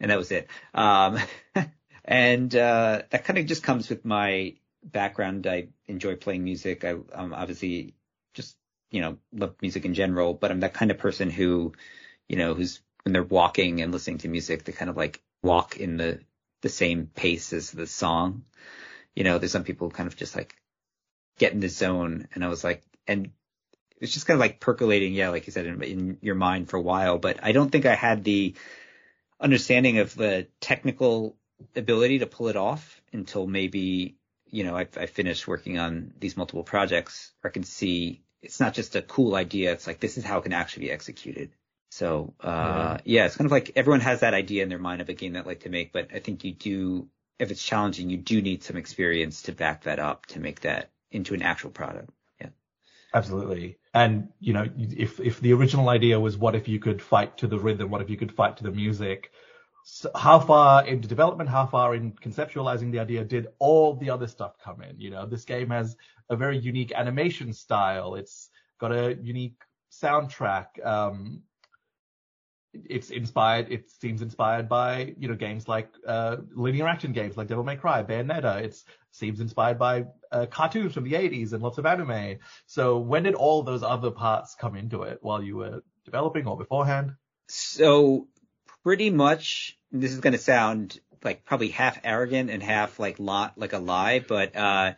And 0.00 0.10
that 0.10 0.18
was 0.18 0.30
it. 0.30 0.48
Um, 0.74 1.18
and, 2.04 2.54
uh, 2.54 3.02
that 3.10 3.24
kind 3.24 3.38
of 3.38 3.46
just 3.46 3.62
comes 3.62 3.88
with 3.88 4.04
my 4.04 4.54
background. 4.82 5.46
I 5.46 5.68
enjoy 5.86 6.16
playing 6.16 6.44
music. 6.44 6.84
I, 6.84 6.94
um, 7.12 7.34
obviously 7.34 7.94
just, 8.34 8.56
you 8.90 9.00
know, 9.00 9.18
love 9.32 9.56
music 9.60 9.84
in 9.84 9.94
general, 9.94 10.34
but 10.34 10.50
I'm 10.50 10.60
that 10.60 10.74
kind 10.74 10.90
of 10.90 10.98
person 10.98 11.30
who, 11.30 11.72
you 12.28 12.36
know, 12.36 12.54
who's 12.54 12.80
when 13.04 13.12
they're 13.12 13.22
walking 13.22 13.82
and 13.82 13.92
listening 13.92 14.18
to 14.18 14.28
music, 14.28 14.64
they 14.64 14.72
kind 14.72 14.90
of 14.90 14.96
like 14.96 15.22
walk 15.42 15.76
in 15.76 15.96
the 15.96 16.20
the 16.62 16.68
same 16.68 17.06
pace 17.06 17.52
as 17.52 17.70
the 17.70 17.86
song. 17.86 18.44
You 19.14 19.22
know, 19.22 19.38
there's 19.38 19.52
some 19.52 19.62
people 19.62 19.90
kind 19.90 20.08
of 20.08 20.16
just 20.16 20.34
like 20.34 20.56
get 21.38 21.52
in 21.52 21.60
the 21.60 21.68
zone, 21.68 22.26
and 22.34 22.44
I 22.44 22.48
was 22.48 22.64
like, 22.64 22.82
and 23.06 23.30
it's 24.00 24.12
just 24.12 24.26
kind 24.26 24.36
of 24.36 24.40
like 24.40 24.58
percolating, 24.58 25.14
yeah, 25.14 25.28
like 25.28 25.46
you 25.46 25.52
said, 25.52 25.66
in, 25.66 25.82
in 25.82 26.18
your 26.20 26.34
mind 26.34 26.68
for 26.68 26.76
a 26.76 26.82
while. 26.82 27.18
But 27.18 27.38
I 27.42 27.52
don't 27.52 27.70
think 27.70 27.86
I 27.86 27.94
had 27.94 28.24
the 28.24 28.54
understanding 29.40 29.98
of 29.98 30.14
the 30.14 30.46
technical 30.60 31.36
ability 31.74 32.18
to 32.20 32.26
pull 32.26 32.48
it 32.48 32.56
off 32.56 33.00
until 33.12 33.46
maybe 33.46 34.16
you 34.46 34.64
know 34.64 34.76
I, 34.76 34.86
I 34.96 35.06
finished 35.06 35.48
working 35.48 35.78
on 35.78 36.12
these 36.18 36.36
multiple 36.36 36.64
projects 36.64 37.32
I 37.42 37.48
can 37.48 37.62
see 37.62 38.22
it's 38.46 38.60
not 38.60 38.74
just 38.74 38.96
a 38.96 39.02
cool 39.02 39.34
idea. 39.34 39.72
It's 39.72 39.86
like 39.86 40.00
this 40.00 40.16
is 40.16 40.24
how 40.24 40.38
it 40.38 40.42
can 40.42 40.52
actually 40.52 40.86
be 40.86 40.92
executed. 40.92 41.50
So 41.90 42.34
uh, 42.40 42.98
yeah. 43.04 43.20
yeah, 43.20 43.26
it's 43.26 43.36
kind 43.36 43.46
of 43.46 43.52
like 43.52 43.72
everyone 43.76 44.00
has 44.00 44.20
that 44.20 44.34
idea 44.34 44.62
in 44.62 44.68
their 44.68 44.78
mind 44.78 45.00
of 45.00 45.08
a 45.08 45.14
game 45.14 45.32
they'd 45.32 45.46
like 45.46 45.60
to 45.60 45.68
make, 45.68 45.92
but 45.92 46.08
I 46.14 46.18
think 46.18 46.44
you 46.44 46.52
do, 46.52 47.08
if 47.38 47.50
it's 47.50 47.62
challenging, 47.62 48.10
you 48.10 48.16
do 48.16 48.42
need 48.42 48.62
some 48.62 48.76
experience 48.76 49.42
to 49.42 49.52
back 49.52 49.84
that 49.84 49.98
up 49.98 50.26
to 50.26 50.40
make 50.40 50.60
that 50.60 50.90
into 51.10 51.34
an 51.34 51.42
actual 51.42 51.70
product. 51.70 52.10
Yeah. 52.40 52.48
Absolutely. 53.14 53.78
And 53.96 54.28
you 54.40 54.52
know, 54.52 54.66
if 54.76 55.18
if 55.20 55.40
the 55.40 55.54
original 55.54 55.88
idea 55.88 56.20
was 56.20 56.36
what 56.36 56.54
if 56.54 56.68
you 56.68 56.78
could 56.78 57.00
fight 57.00 57.38
to 57.38 57.46
the 57.46 57.58
rhythm, 57.58 57.90
what 57.90 58.02
if 58.02 58.10
you 58.10 58.18
could 58.18 58.30
fight 58.30 58.58
to 58.58 58.62
the 58.62 58.70
music, 58.70 59.30
so 59.84 60.10
how 60.14 60.38
far 60.38 60.86
into 60.86 61.08
development, 61.08 61.48
how 61.48 61.64
far 61.64 61.94
in 61.94 62.12
conceptualizing 62.12 62.92
the 62.92 62.98
idea 62.98 63.24
did 63.24 63.46
all 63.58 63.94
the 63.94 64.10
other 64.10 64.26
stuff 64.26 64.58
come 64.62 64.82
in? 64.82 65.00
You 65.00 65.08
know, 65.12 65.24
this 65.24 65.46
game 65.46 65.70
has 65.70 65.96
a 66.28 66.36
very 66.36 66.58
unique 66.58 66.92
animation 66.94 67.54
style. 67.54 68.16
It's 68.16 68.50
got 68.78 68.92
a 68.92 69.16
unique 69.22 69.62
soundtrack. 69.90 70.84
Um, 70.84 71.42
it's 72.88 73.10
inspired. 73.10 73.70
It 73.70 73.90
seems 73.90 74.22
inspired 74.22 74.68
by 74.68 75.14
you 75.18 75.28
know 75.28 75.34
games 75.34 75.68
like 75.68 75.88
uh, 76.06 76.36
linear 76.54 76.86
action 76.86 77.12
games 77.12 77.36
like 77.36 77.48
Devil 77.48 77.64
May 77.64 77.76
Cry, 77.76 78.02
Bayonetta. 78.02 78.62
It 78.62 78.76
seems 79.10 79.40
inspired 79.40 79.78
by 79.78 80.06
uh, 80.30 80.46
cartoons 80.46 80.92
from 80.92 81.04
the 81.04 81.12
80s 81.12 81.52
and 81.52 81.62
lots 81.62 81.78
of 81.78 81.86
anime. 81.86 82.38
So 82.66 82.98
when 82.98 83.22
did 83.22 83.34
all 83.34 83.62
those 83.62 83.82
other 83.82 84.10
parts 84.10 84.54
come 84.54 84.76
into 84.76 85.02
it 85.02 85.18
while 85.22 85.42
you 85.42 85.56
were 85.56 85.82
developing 86.04 86.46
or 86.46 86.56
beforehand? 86.56 87.14
So 87.48 88.28
pretty 88.82 89.10
much, 89.10 89.78
this 89.90 90.12
is 90.12 90.20
going 90.20 90.34
to 90.34 90.38
sound 90.38 91.00
like 91.24 91.44
probably 91.44 91.68
half 91.68 91.98
arrogant 92.04 92.50
and 92.50 92.62
half 92.62 92.98
like 92.98 93.18
lot 93.18 93.56
like 93.56 93.72
a 93.72 93.78
lie, 93.78 94.20
but 94.20 94.54
uh, 94.54 94.92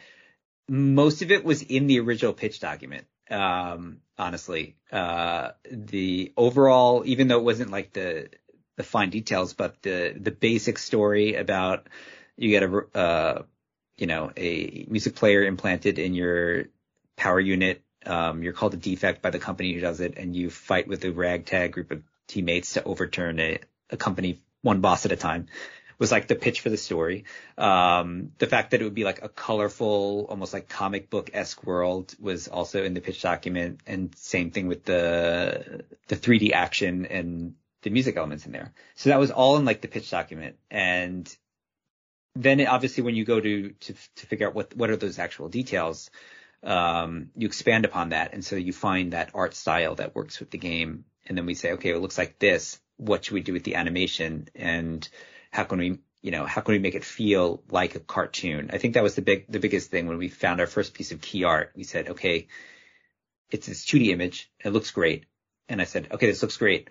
most 0.68 1.22
of 1.22 1.30
it 1.30 1.44
was 1.44 1.62
in 1.62 1.86
the 1.86 2.00
original 2.00 2.32
pitch 2.32 2.60
document 2.60 3.06
um, 3.30 3.98
honestly. 4.18 4.76
Uh, 4.90 5.50
the 5.70 6.32
overall, 6.36 7.02
even 7.06 7.28
though 7.28 7.38
it 7.38 7.44
wasn't 7.44 7.70
like 7.70 7.92
the, 7.92 8.28
the 8.76 8.82
fine 8.82 9.10
details, 9.10 9.54
but 9.54 9.80
the, 9.82 10.14
the 10.18 10.30
basic 10.30 10.78
story 10.78 11.34
about 11.34 11.88
you 12.36 12.50
get 12.50 12.62
a, 12.62 12.98
uh, 12.98 13.42
you 13.96 14.06
know, 14.06 14.32
a 14.36 14.86
music 14.88 15.14
player 15.16 15.44
implanted 15.44 15.98
in 15.98 16.14
your 16.14 16.64
power 17.16 17.40
unit. 17.40 17.82
Um, 18.06 18.42
you're 18.42 18.52
called 18.52 18.74
a 18.74 18.78
defect 18.78 19.22
by 19.22 19.30
the 19.30 19.38
company 19.38 19.74
who 19.74 19.80
does 19.80 20.00
it 20.00 20.16
and 20.16 20.34
you 20.34 20.50
fight 20.50 20.86
with 20.86 21.04
a 21.04 21.10
ragtag 21.10 21.72
group 21.72 21.90
of 21.90 22.02
teammates 22.28 22.74
to 22.74 22.84
overturn 22.84 23.40
a, 23.40 23.58
a 23.90 23.96
company 23.96 24.40
one 24.62 24.80
boss 24.80 25.04
at 25.04 25.12
a 25.12 25.16
time 25.16 25.48
was 25.98 26.12
like 26.12 26.28
the 26.28 26.34
pitch 26.34 26.60
for 26.60 26.70
the 26.70 26.76
story. 26.76 27.24
Um, 27.56 28.32
the 28.38 28.46
fact 28.46 28.70
that 28.70 28.80
it 28.80 28.84
would 28.84 28.94
be 28.94 29.04
like 29.04 29.22
a 29.22 29.28
colorful, 29.28 30.26
almost 30.28 30.52
like 30.52 30.68
comic 30.68 31.10
book 31.10 31.30
esque 31.34 31.64
world 31.64 32.14
was 32.20 32.48
also 32.48 32.84
in 32.84 32.94
the 32.94 33.00
pitch 33.00 33.20
document, 33.22 33.80
and 33.86 34.14
same 34.16 34.50
thing 34.50 34.68
with 34.68 34.84
the 34.84 35.84
the 36.06 36.16
3D 36.16 36.52
action 36.52 37.06
and 37.06 37.54
the 37.82 37.90
music 37.90 38.16
elements 38.16 38.46
in 38.46 38.52
there. 38.52 38.72
So 38.94 39.10
that 39.10 39.18
was 39.18 39.30
all 39.30 39.56
in 39.56 39.64
like 39.64 39.80
the 39.80 39.88
pitch 39.88 40.10
document, 40.10 40.56
and 40.70 41.34
then 42.36 42.60
it, 42.60 42.68
obviously 42.68 43.02
when 43.02 43.16
you 43.16 43.24
go 43.24 43.40
to 43.40 43.70
to 43.70 43.94
to 44.16 44.26
figure 44.26 44.46
out 44.46 44.54
what 44.54 44.74
what 44.76 44.90
are 44.90 44.96
those 44.96 45.18
actual 45.18 45.48
details, 45.48 46.10
um, 46.62 47.30
you 47.36 47.46
expand 47.46 47.84
upon 47.84 48.10
that, 48.10 48.34
and 48.34 48.44
so 48.44 48.54
you 48.54 48.72
find 48.72 49.12
that 49.12 49.30
art 49.34 49.54
style 49.54 49.96
that 49.96 50.14
works 50.14 50.38
with 50.38 50.50
the 50.50 50.58
game, 50.58 51.04
and 51.26 51.36
then 51.36 51.46
we 51.46 51.54
say, 51.54 51.72
okay, 51.72 51.90
it 51.90 51.98
looks 51.98 52.18
like 52.18 52.38
this. 52.38 52.80
What 52.96 53.24
should 53.24 53.34
we 53.34 53.42
do 53.42 53.52
with 53.52 53.62
the 53.64 53.76
animation? 53.76 54.48
And 54.56 55.08
how 55.50 55.64
can 55.64 55.78
we 55.78 55.98
you 56.20 56.30
know, 56.32 56.46
how 56.46 56.60
can 56.60 56.72
we 56.72 56.78
make 56.78 56.94
it 56.94 57.04
feel 57.04 57.62
like 57.70 57.94
a 57.94 58.00
cartoon? 58.00 58.70
I 58.72 58.78
think 58.78 58.94
that 58.94 59.02
was 59.02 59.14
the 59.14 59.22
big, 59.22 59.46
the 59.48 59.60
biggest 59.60 59.90
thing 59.90 60.08
when 60.08 60.18
we 60.18 60.28
found 60.28 60.60
our 60.60 60.66
first 60.66 60.94
piece 60.94 61.12
of 61.12 61.20
key 61.20 61.44
art. 61.44 61.72
We 61.76 61.84
said, 61.84 62.08
okay, 62.08 62.48
it's 63.50 63.66
this 63.66 63.86
2D 63.86 64.08
image. 64.08 64.50
It 64.64 64.70
looks 64.70 64.90
great. 64.90 65.26
And 65.68 65.80
I 65.80 65.84
said, 65.84 66.08
okay, 66.10 66.26
this 66.26 66.42
looks 66.42 66.56
great. 66.56 66.88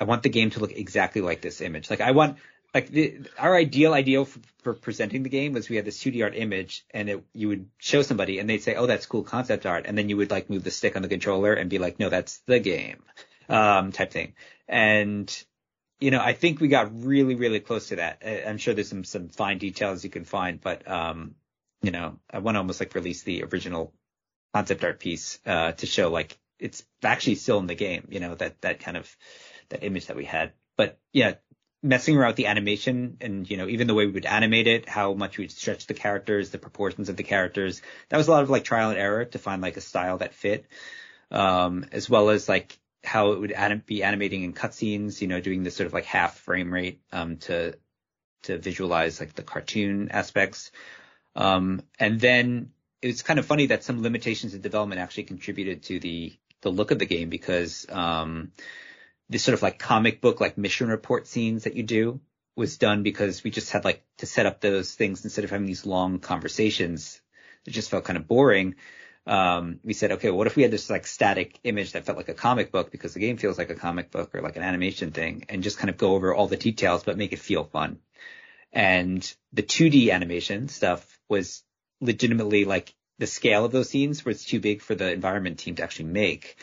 I 0.00 0.04
want 0.04 0.22
the 0.22 0.30
game 0.30 0.50
to 0.50 0.60
look 0.60 0.72
exactly 0.72 1.20
like 1.20 1.42
this 1.42 1.60
image. 1.60 1.90
Like 1.90 2.00
I 2.00 2.12
want, 2.12 2.38
like 2.74 2.88
the, 2.88 3.20
our 3.38 3.54
ideal 3.54 3.92
ideal 3.92 4.24
for, 4.24 4.40
for, 4.62 4.74
presenting 4.74 5.22
the 5.22 5.28
game 5.28 5.52
was 5.52 5.68
we 5.68 5.76
had 5.76 5.84
this 5.84 6.02
2D 6.02 6.24
art 6.24 6.34
image 6.34 6.86
and 6.90 7.10
it, 7.10 7.24
you 7.34 7.48
would 7.48 7.68
show 7.78 8.00
somebody 8.00 8.38
and 8.38 8.48
they'd 8.48 8.62
say, 8.62 8.74
oh, 8.74 8.86
that's 8.86 9.04
cool 9.04 9.22
concept 9.22 9.66
art. 9.66 9.84
And 9.86 9.98
then 9.98 10.08
you 10.08 10.16
would 10.16 10.30
like 10.30 10.48
move 10.48 10.64
the 10.64 10.70
stick 10.70 10.96
on 10.96 11.02
the 11.02 11.08
controller 11.08 11.52
and 11.52 11.68
be 11.68 11.78
like, 11.78 12.00
no, 12.00 12.08
that's 12.08 12.38
the 12.46 12.58
game, 12.58 13.02
um, 13.50 13.92
type 13.92 14.10
thing. 14.10 14.32
And 14.66 15.44
you 16.02 16.10
know, 16.10 16.20
I 16.20 16.32
think 16.32 16.60
we 16.60 16.66
got 16.66 17.04
really, 17.04 17.36
really 17.36 17.60
close 17.60 17.88
to 17.88 17.96
that. 17.96 18.22
I'm 18.46 18.58
sure 18.58 18.74
there's 18.74 18.88
some 18.88 19.04
some 19.04 19.28
fine 19.28 19.58
details 19.58 20.02
you 20.02 20.10
can 20.10 20.24
find, 20.24 20.60
but 20.60 20.90
um, 20.90 21.36
you 21.80 21.92
know, 21.92 22.18
I 22.28 22.40
want 22.40 22.56
to 22.56 22.58
almost 22.58 22.80
like 22.80 22.96
release 22.96 23.22
the 23.22 23.44
original 23.44 23.94
concept 24.52 24.82
art 24.82 24.98
piece 24.98 25.38
uh, 25.46 25.72
to 25.72 25.86
show 25.86 26.10
like 26.10 26.36
it's 26.58 26.84
actually 27.04 27.36
still 27.36 27.60
in 27.60 27.68
the 27.68 27.76
game. 27.76 28.08
You 28.10 28.18
know, 28.18 28.34
that 28.34 28.60
that 28.62 28.80
kind 28.80 28.96
of 28.96 29.16
that 29.68 29.84
image 29.84 30.06
that 30.06 30.16
we 30.16 30.24
had. 30.24 30.54
But 30.76 30.98
yeah, 31.12 31.34
messing 31.84 32.16
around 32.16 32.30
with 32.30 32.36
the 32.36 32.46
animation 32.46 33.18
and 33.20 33.48
you 33.48 33.56
know 33.56 33.68
even 33.68 33.86
the 33.86 33.94
way 33.94 34.06
we 34.06 34.12
would 34.12 34.26
animate 34.26 34.66
it, 34.66 34.88
how 34.88 35.14
much 35.14 35.38
we'd 35.38 35.52
stretch 35.52 35.86
the 35.86 35.94
characters, 35.94 36.50
the 36.50 36.58
proportions 36.58 37.10
of 37.10 37.16
the 37.16 37.22
characters. 37.22 37.80
That 38.08 38.16
was 38.16 38.26
a 38.26 38.32
lot 38.32 38.42
of 38.42 38.50
like 38.50 38.64
trial 38.64 38.90
and 38.90 38.98
error 38.98 39.24
to 39.26 39.38
find 39.38 39.62
like 39.62 39.76
a 39.76 39.80
style 39.80 40.18
that 40.18 40.34
fit, 40.34 40.66
um, 41.30 41.86
as 41.92 42.10
well 42.10 42.30
as 42.30 42.48
like 42.48 42.76
how 43.04 43.32
it 43.32 43.40
would 43.40 43.52
anim- 43.52 43.82
be 43.84 44.02
animating 44.02 44.44
in 44.44 44.52
cutscenes, 44.52 45.20
you 45.20 45.28
know, 45.28 45.40
doing 45.40 45.62
this 45.62 45.76
sort 45.76 45.86
of 45.86 45.92
like 45.92 46.04
half 46.04 46.38
frame 46.38 46.72
rate 46.72 47.00
um, 47.12 47.36
to 47.38 47.74
to 48.44 48.58
visualize 48.58 49.20
like 49.20 49.34
the 49.34 49.42
cartoon 49.42 50.08
aspects. 50.10 50.72
Um, 51.34 51.82
and 51.98 52.20
then 52.20 52.70
it's 53.00 53.22
kind 53.22 53.38
of 53.38 53.46
funny 53.46 53.66
that 53.66 53.84
some 53.84 54.02
limitations 54.02 54.54
in 54.54 54.60
development 54.60 55.00
actually 55.00 55.24
contributed 55.24 55.84
to 55.84 55.98
the 55.98 56.36
the 56.60 56.70
look 56.70 56.92
of 56.92 56.98
the 56.98 57.06
game 57.06 57.28
because 57.28 57.86
um, 57.90 58.52
this 59.28 59.42
sort 59.42 59.54
of 59.54 59.62
like 59.62 59.78
comic 59.78 60.20
book 60.20 60.40
like 60.40 60.56
mission 60.56 60.88
report 60.88 61.26
scenes 61.26 61.64
that 61.64 61.74
you 61.74 61.82
do 61.82 62.20
was 62.54 62.76
done 62.76 63.02
because 63.02 63.42
we 63.42 63.50
just 63.50 63.72
had 63.72 63.84
like 63.84 64.04
to 64.18 64.26
set 64.26 64.46
up 64.46 64.60
those 64.60 64.94
things 64.94 65.24
instead 65.24 65.44
of 65.44 65.50
having 65.50 65.66
these 65.66 65.86
long 65.86 66.20
conversations. 66.20 67.20
It 67.66 67.70
just 67.70 67.90
felt 67.90 68.04
kind 68.04 68.16
of 68.16 68.28
boring 68.28 68.76
um, 69.26 69.78
we 69.84 69.92
said, 69.92 70.12
okay, 70.12 70.30
what 70.30 70.46
if 70.46 70.56
we 70.56 70.62
had 70.62 70.72
this 70.72 70.90
like 70.90 71.06
static 71.06 71.58
image 71.62 71.92
that 71.92 72.04
felt 72.04 72.18
like 72.18 72.28
a 72.28 72.34
comic 72.34 72.72
book 72.72 72.90
because 72.90 73.14
the 73.14 73.20
game 73.20 73.36
feels 73.36 73.56
like 73.56 73.70
a 73.70 73.74
comic 73.74 74.10
book 74.10 74.34
or 74.34 74.42
like 74.42 74.56
an 74.56 74.62
animation 74.62 75.12
thing 75.12 75.44
and 75.48 75.62
just 75.62 75.78
kind 75.78 75.90
of 75.90 75.96
go 75.96 76.14
over 76.14 76.34
all 76.34 76.48
the 76.48 76.56
details, 76.56 77.04
but 77.04 77.16
make 77.16 77.32
it 77.32 77.38
feel 77.38 77.64
fun. 77.64 77.98
And 78.72 79.32
the 79.52 79.62
2D 79.62 80.10
animation 80.10 80.68
stuff 80.68 81.18
was 81.28 81.62
legitimately 82.00 82.64
like 82.64 82.94
the 83.18 83.26
scale 83.26 83.64
of 83.64 83.70
those 83.70 83.88
scenes 83.88 84.24
was 84.24 84.44
too 84.44 84.58
big 84.58 84.82
for 84.82 84.94
the 84.96 85.12
environment 85.12 85.58
team 85.58 85.76
to 85.76 85.84
actually 85.84 86.06
make. 86.06 86.56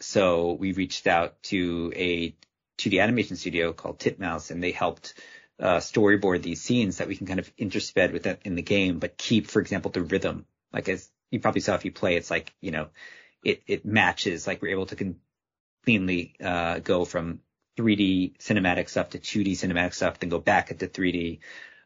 So 0.00 0.52
we 0.52 0.72
reached 0.72 1.06
out 1.06 1.42
to 1.44 1.92
a 1.96 2.34
2D 2.78 3.00
animation 3.02 3.36
studio 3.36 3.72
called 3.72 3.98
Titmouse 3.98 4.50
and 4.50 4.62
they 4.62 4.72
helped 4.72 5.14
uh, 5.58 5.76
storyboard 5.76 6.42
these 6.42 6.60
scenes 6.60 6.98
that 6.98 7.08
we 7.08 7.16
can 7.16 7.26
kind 7.26 7.38
of 7.38 7.54
intersped 7.56 8.12
with 8.12 8.26
it 8.26 8.40
in 8.44 8.56
the 8.56 8.62
game, 8.62 8.98
but 8.98 9.16
keep, 9.16 9.46
for 9.46 9.60
example, 9.60 9.90
the 9.90 10.02
rhythm. 10.02 10.44
Like 10.72 10.88
as 10.88 11.08
you 11.34 11.40
probably 11.40 11.60
saw 11.60 11.74
if 11.74 11.84
you 11.84 11.92
play, 11.92 12.16
it's 12.16 12.30
like, 12.30 12.54
you 12.60 12.70
know, 12.70 12.88
it, 13.44 13.62
it 13.66 13.84
matches, 13.86 14.46
like 14.46 14.62
we're 14.62 14.70
able 14.72 14.86
to 14.86 14.96
con- 14.96 15.20
cleanly, 15.84 16.34
uh, 16.42 16.78
go 16.80 17.04
from 17.04 17.40
3D 17.78 18.38
cinematic 18.38 18.88
stuff 18.88 19.10
to 19.10 19.18
2D 19.18 19.52
cinematic 19.52 19.94
stuff, 19.94 20.18
then 20.20 20.30
go 20.30 20.38
back 20.40 20.70
into 20.70 20.86
3D. 20.88 21.40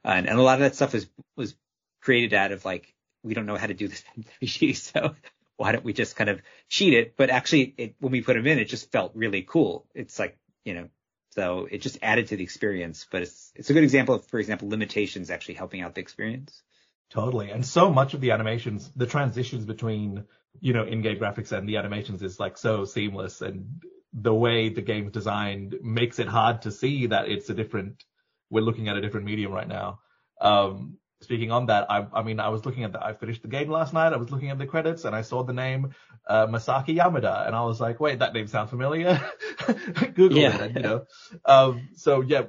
Uh, 0.04 0.08
and, 0.08 0.28
and 0.28 0.38
a 0.38 0.42
lot 0.42 0.54
of 0.54 0.60
that 0.60 0.76
stuff 0.76 0.92
was, 0.94 1.08
was 1.36 1.56
created 2.02 2.34
out 2.34 2.52
of 2.52 2.64
like, 2.64 2.94
we 3.24 3.34
don't 3.34 3.46
know 3.46 3.56
how 3.56 3.66
to 3.66 3.74
do 3.74 3.88
this 3.88 4.04
in 4.16 4.24
3D. 4.42 4.76
So 4.92 5.16
why 5.56 5.72
don't 5.72 5.84
we 5.84 5.92
just 5.92 6.16
kind 6.16 6.30
of 6.30 6.40
cheat 6.68 6.94
it? 6.94 7.16
But 7.16 7.30
actually 7.30 7.74
it, 7.78 7.96
when 8.00 8.12
we 8.12 8.22
put 8.22 8.34
them 8.36 8.46
in, 8.46 8.58
it 8.58 8.66
just 8.66 8.92
felt 8.92 9.16
really 9.16 9.42
cool. 9.42 9.86
It's 9.94 10.18
like, 10.18 10.38
you 10.64 10.74
know, 10.74 10.88
So 11.30 11.66
it 11.70 11.78
just 11.82 11.98
added 12.02 12.28
to 12.28 12.36
the 12.36 12.44
experience, 12.44 13.06
but 13.10 13.22
it's, 13.22 13.52
it's 13.56 13.70
a 13.70 13.74
good 13.74 13.84
example 13.84 14.14
of, 14.16 14.26
for 14.26 14.40
example, 14.40 14.68
limitations 14.68 15.30
actually 15.30 15.54
helping 15.54 15.80
out 15.82 15.94
the 15.94 16.00
experience. 16.00 16.62
Totally. 17.10 17.50
And 17.50 17.64
so 17.64 17.90
much 17.90 18.14
of 18.14 18.20
the 18.20 18.32
animations, 18.32 18.90
the 18.94 19.06
transitions 19.06 19.64
between, 19.64 20.24
you 20.60 20.74
know, 20.74 20.84
in-game 20.84 21.18
graphics 21.18 21.52
and 21.52 21.68
the 21.68 21.78
animations 21.78 22.22
is 22.22 22.38
like 22.38 22.58
so 22.58 22.84
seamless 22.84 23.40
and 23.40 23.82
the 24.12 24.34
way 24.34 24.68
the 24.68 24.82
game's 24.82 25.12
designed 25.12 25.76
makes 25.82 26.18
it 26.18 26.28
hard 26.28 26.62
to 26.62 26.70
see 26.70 27.06
that 27.06 27.28
it's 27.28 27.48
a 27.48 27.54
different, 27.54 28.04
we're 28.50 28.64
looking 28.64 28.88
at 28.88 28.96
a 28.96 29.00
different 29.00 29.26
medium 29.26 29.52
right 29.52 29.68
now. 29.68 30.00
Um, 30.40 30.98
speaking 31.22 31.50
on 31.50 31.66
that, 31.66 31.90
I, 31.90 32.06
I 32.12 32.22
mean, 32.22 32.40
I 32.40 32.50
was 32.50 32.66
looking 32.66 32.84
at 32.84 32.92
the, 32.92 33.02
I 33.02 33.14
finished 33.14 33.42
the 33.42 33.48
game 33.48 33.70
last 33.70 33.94
night. 33.94 34.12
I 34.12 34.16
was 34.16 34.30
looking 34.30 34.50
at 34.50 34.58
the 34.58 34.66
credits 34.66 35.04
and 35.04 35.16
I 35.16 35.22
saw 35.22 35.42
the 35.44 35.54
name, 35.54 35.94
uh, 36.26 36.46
Masaki 36.46 36.96
Yamada 36.96 37.46
and 37.46 37.56
I 37.56 37.62
was 37.62 37.80
like, 37.80 38.00
wait, 38.00 38.18
that 38.18 38.34
name 38.34 38.48
sounds 38.48 38.68
familiar. 38.68 39.18
Google 40.14 40.38
yeah. 40.38 40.56
it, 40.56 40.60
and, 40.60 40.76
you 40.76 40.82
know. 40.82 41.06
Um, 41.46 41.88
so 41.96 42.20
yeah, 42.20 42.42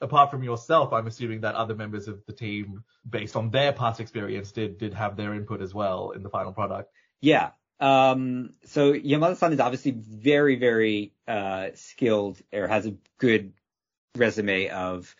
apart 0.00 0.30
from 0.30 0.42
yourself, 0.42 0.92
I'm 0.92 1.06
assuming 1.06 1.40
that 1.42 1.54
other 1.54 1.74
members 1.74 2.08
of 2.08 2.24
the 2.26 2.32
team, 2.32 2.84
based 3.08 3.36
on 3.36 3.50
their 3.50 3.72
past 3.72 4.00
experience, 4.00 4.52
did, 4.52 4.78
did 4.78 4.94
have 4.94 5.16
their 5.16 5.34
input 5.34 5.60
as 5.60 5.74
well 5.74 6.10
in 6.10 6.22
the 6.22 6.30
final 6.30 6.52
product. 6.52 6.92
Yeah. 7.20 7.50
Um, 7.80 8.54
so 8.64 8.92
Yamada-san 8.92 9.52
is 9.52 9.60
obviously 9.60 9.92
very, 9.92 10.56
very, 10.56 11.12
uh, 11.26 11.68
skilled 11.74 12.38
or 12.52 12.66
has 12.66 12.86
a 12.86 12.94
good 13.18 13.52
resume 14.16 14.68
of, 14.68 15.14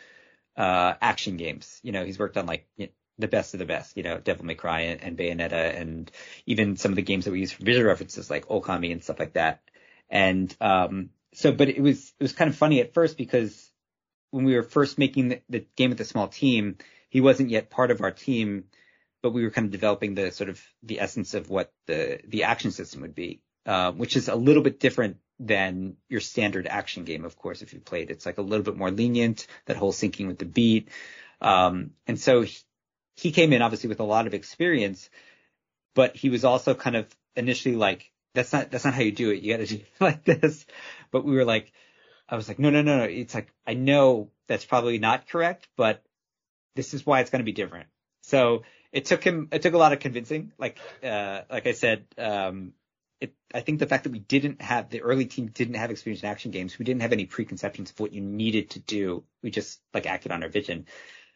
uh, 0.56 0.94
action 1.00 1.36
games. 1.36 1.80
You 1.82 1.92
know, 1.92 2.04
he's 2.04 2.18
worked 2.18 2.36
on 2.36 2.46
like 2.46 2.66
you 2.76 2.86
know, 2.86 2.92
the 3.18 3.28
best 3.28 3.54
of 3.54 3.58
the 3.58 3.66
best, 3.66 3.96
you 3.96 4.02
know, 4.02 4.18
Devil 4.18 4.44
May 4.44 4.54
Cry 4.54 4.80
and, 4.80 5.02
and, 5.02 5.18
Bayonetta 5.18 5.80
and 5.80 6.10
even 6.46 6.76
some 6.76 6.92
of 6.92 6.96
the 6.96 7.02
games 7.02 7.24
that 7.24 7.32
we 7.32 7.40
use 7.40 7.52
for 7.52 7.64
visual 7.64 7.86
references 7.86 8.30
like 8.30 8.46
Okami 8.46 8.92
and 8.92 9.02
stuff 9.02 9.18
like 9.18 9.34
that. 9.34 9.60
And, 10.08 10.54
um, 10.60 11.10
so, 11.34 11.52
but 11.52 11.68
it 11.68 11.80
was, 11.80 12.12
it 12.18 12.22
was 12.22 12.32
kind 12.32 12.48
of 12.48 12.56
funny 12.56 12.80
at 12.80 12.94
first 12.94 13.16
because 13.16 13.67
when 14.30 14.44
we 14.44 14.54
were 14.54 14.62
first 14.62 14.98
making 14.98 15.28
the, 15.28 15.40
the 15.48 15.66
game 15.76 15.90
with 15.90 16.00
a 16.00 16.04
small 16.04 16.28
team, 16.28 16.76
he 17.08 17.20
wasn't 17.20 17.50
yet 17.50 17.70
part 17.70 17.90
of 17.90 18.02
our 18.02 18.10
team, 18.10 18.64
but 19.22 19.30
we 19.30 19.42
were 19.42 19.50
kind 19.50 19.66
of 19.66 19.70
developing 19.70 20.14
the 20.14 20.30
sort 20.30 20.50
of 20.50 20.62
the 20.82 21.00
essence 21.00 21.34
of 21.34 21.48
what 21.48 21.72
the, 21.86 22.20
the 22.26 22.44
action 22.44 22.70
system 22.70 23.02
would 23.02 23.14
be, 23.14 23.40
uh, 23.66 23.92
which 23.92 24.16
is 24.16 24.28
a 24.28 24.34
little 24.34 24.62
bit 24.62 24.80
different 24.80 25.16
than 25.40 25.96
your 26.08 26.20
standard 26.20 26.66
action 26.66 27.04
game, 27.04 27.24
of 27.24 27.36
course, 27.36 27.62
if 27.62 27.72
you 27.72 27.80
played. 27.80 28.10
It's 28.10 28.26
like 28.26 28.38
a 28.38 28.42
little 28.42 28.64
bit 28.64 28.76
more 28.76 28.90
lenient, 28.90 29.46
that 29.66 29.76
whole 29.76 29.92
syncing 29.92 30.26
with 30.26 30.38
the 30.38 30.44
beat. 30.44 30.88
Um, 31.40 31.92
and 32.06 32.18
so 32.18 32.42
he, 32.42 32.56
he 33.16 33.32
came 33.32 33.52
in 33.52 33.62
obviously 33.62 33.88
with 33.88 34.00
a 34.00 34.04
lot 34.04 34.26
of 34.26 34.34
experience, 34.34 35.08
but 35.94 36.16
he 36.16 36.28
was 36.28 36.44
also 36.44 36.74
kind 36.74 36.96
of 36.96 37.06
initially 37.36 37.76
like, 37.76 38.10
that's 38.34 38.52
not, 38.52 38.70
that's 38.70 38.84
not 38.84 38.94
how 38.94 39.02
you 39.02 39.12
do 39.12 39.30
it. 39.30 39.42
You 39.42 39.56
got 39.56 39.66
to 39.66 39.76
do 39.76 39.82
it 39.82 39.88
like 40.00 40.24
this. 40.24 40.66
But 41.10 41.24
we 41.24 41.34
were 41.34 41.44
like, 41.44 41.72
I 42.28 42.36
was 42.36 42.48
like, 42.48 42.58
no, 42.58 42.70
no, 42.70 42.82
no, 42.82 42.98
no. 42.98 43.04
It's 43.04 43.34
like, 43.34 43.48
I 43.66 43.74
know 43.74 44.30
that's 44.46 44.64
probably 44.64 44.98
not 44.98 45.28
correct, 45.28 45.68
but 45.76 46.02
this 46.76 46.94
is 46.94 47.04
why 47.06 47.20
it's 47.20 47.30
going 47.30 47.40
to 47.40 47.44
be 47.44 47.52
different. 47.52 47.88
So 48.22 48.64
it 48.92 49.06
took 49.06 49.24
him, 49.24 49.48
it 49.52 49.62
took 49.62 49.74
a 49.74 49.78
lot 49.78 49.92
of 49.92 50.00
convincing. 50.00 50.52
Like, 50.58 50.78
uh, 51.02 51.42
like 51.50 51.66
I 51.66 51.72
said, 51.72 52.04
um, 52.18 52.72
it, 53.20 53.34
I 53.52 53.60
think 53.60 53.78
the 53.78 53.86
fact 53.86 54.04
that 54.04 54.12
we 54.12 54.18
didn't 54.20 54.62
have 54.62 54.90
the 54.90 55.02
early 55.02 55.26
team 55.26 55.48
didn't 55.48 55.74
have 55.74 55.90
experience 55.90 56.22
in 56.22 56.28
action 56.28 56.50
games, 56.50 56.78
we 56.78 56.84
didn't 56.84 57.02
have 57.02 57.12
any 57.12 57.26
preconceptions 57.26 57.90
of 57.90 58.00
what 58.00 58.12
you 58.12 58.20
needed 58.20 58.70
to 58.70 58.80
do. 58.80 59.24
We 59.42 59.50
just 59.50 59.80
like 59.94 60.06
acted 60.06 60.32
on 60.32 60.42
our 60.42 60.48
vision. 60.48 60.86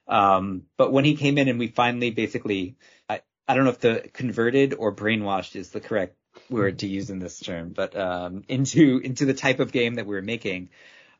Um, 0.06 0.64
but 0.76 0.92
when 0.92 1.04
he 1.04 1.16
came 1.16 1.38
in 1.38 1.48
and 1.48 1.58
we 1.58 1.68
finally 1.68 2.10
basically, 2.10 2.76
I, 3.08 3.22
I 3.48 3.54
don't 3.54 3.64
know 3.64 3.70
if 3.70 3.80
the 3.80 4.08
converted 4.12 4.74
or 4.74 4.94
brainwashed 4.94 5.56
is 5.56 5.70
the 5.70 5.80
correct 5.80 6.16
word 6.50 6.80
to 6.80 6.86
use 6.86 7.10
in 7.10 7.18
this 7.18 7.38
term, 7.38 7.70
but 7.70 7.96
um, 7.96 8.44
into 8.48 8.98
into 8.98 9.24
the 9.24 9.34
type 9.34 9.60
of 9.60 9.72
game 9.72 9.94
that 9.94 10.06
we 10.06 10.14
were 10.14 10.22
making, 10.22 10.70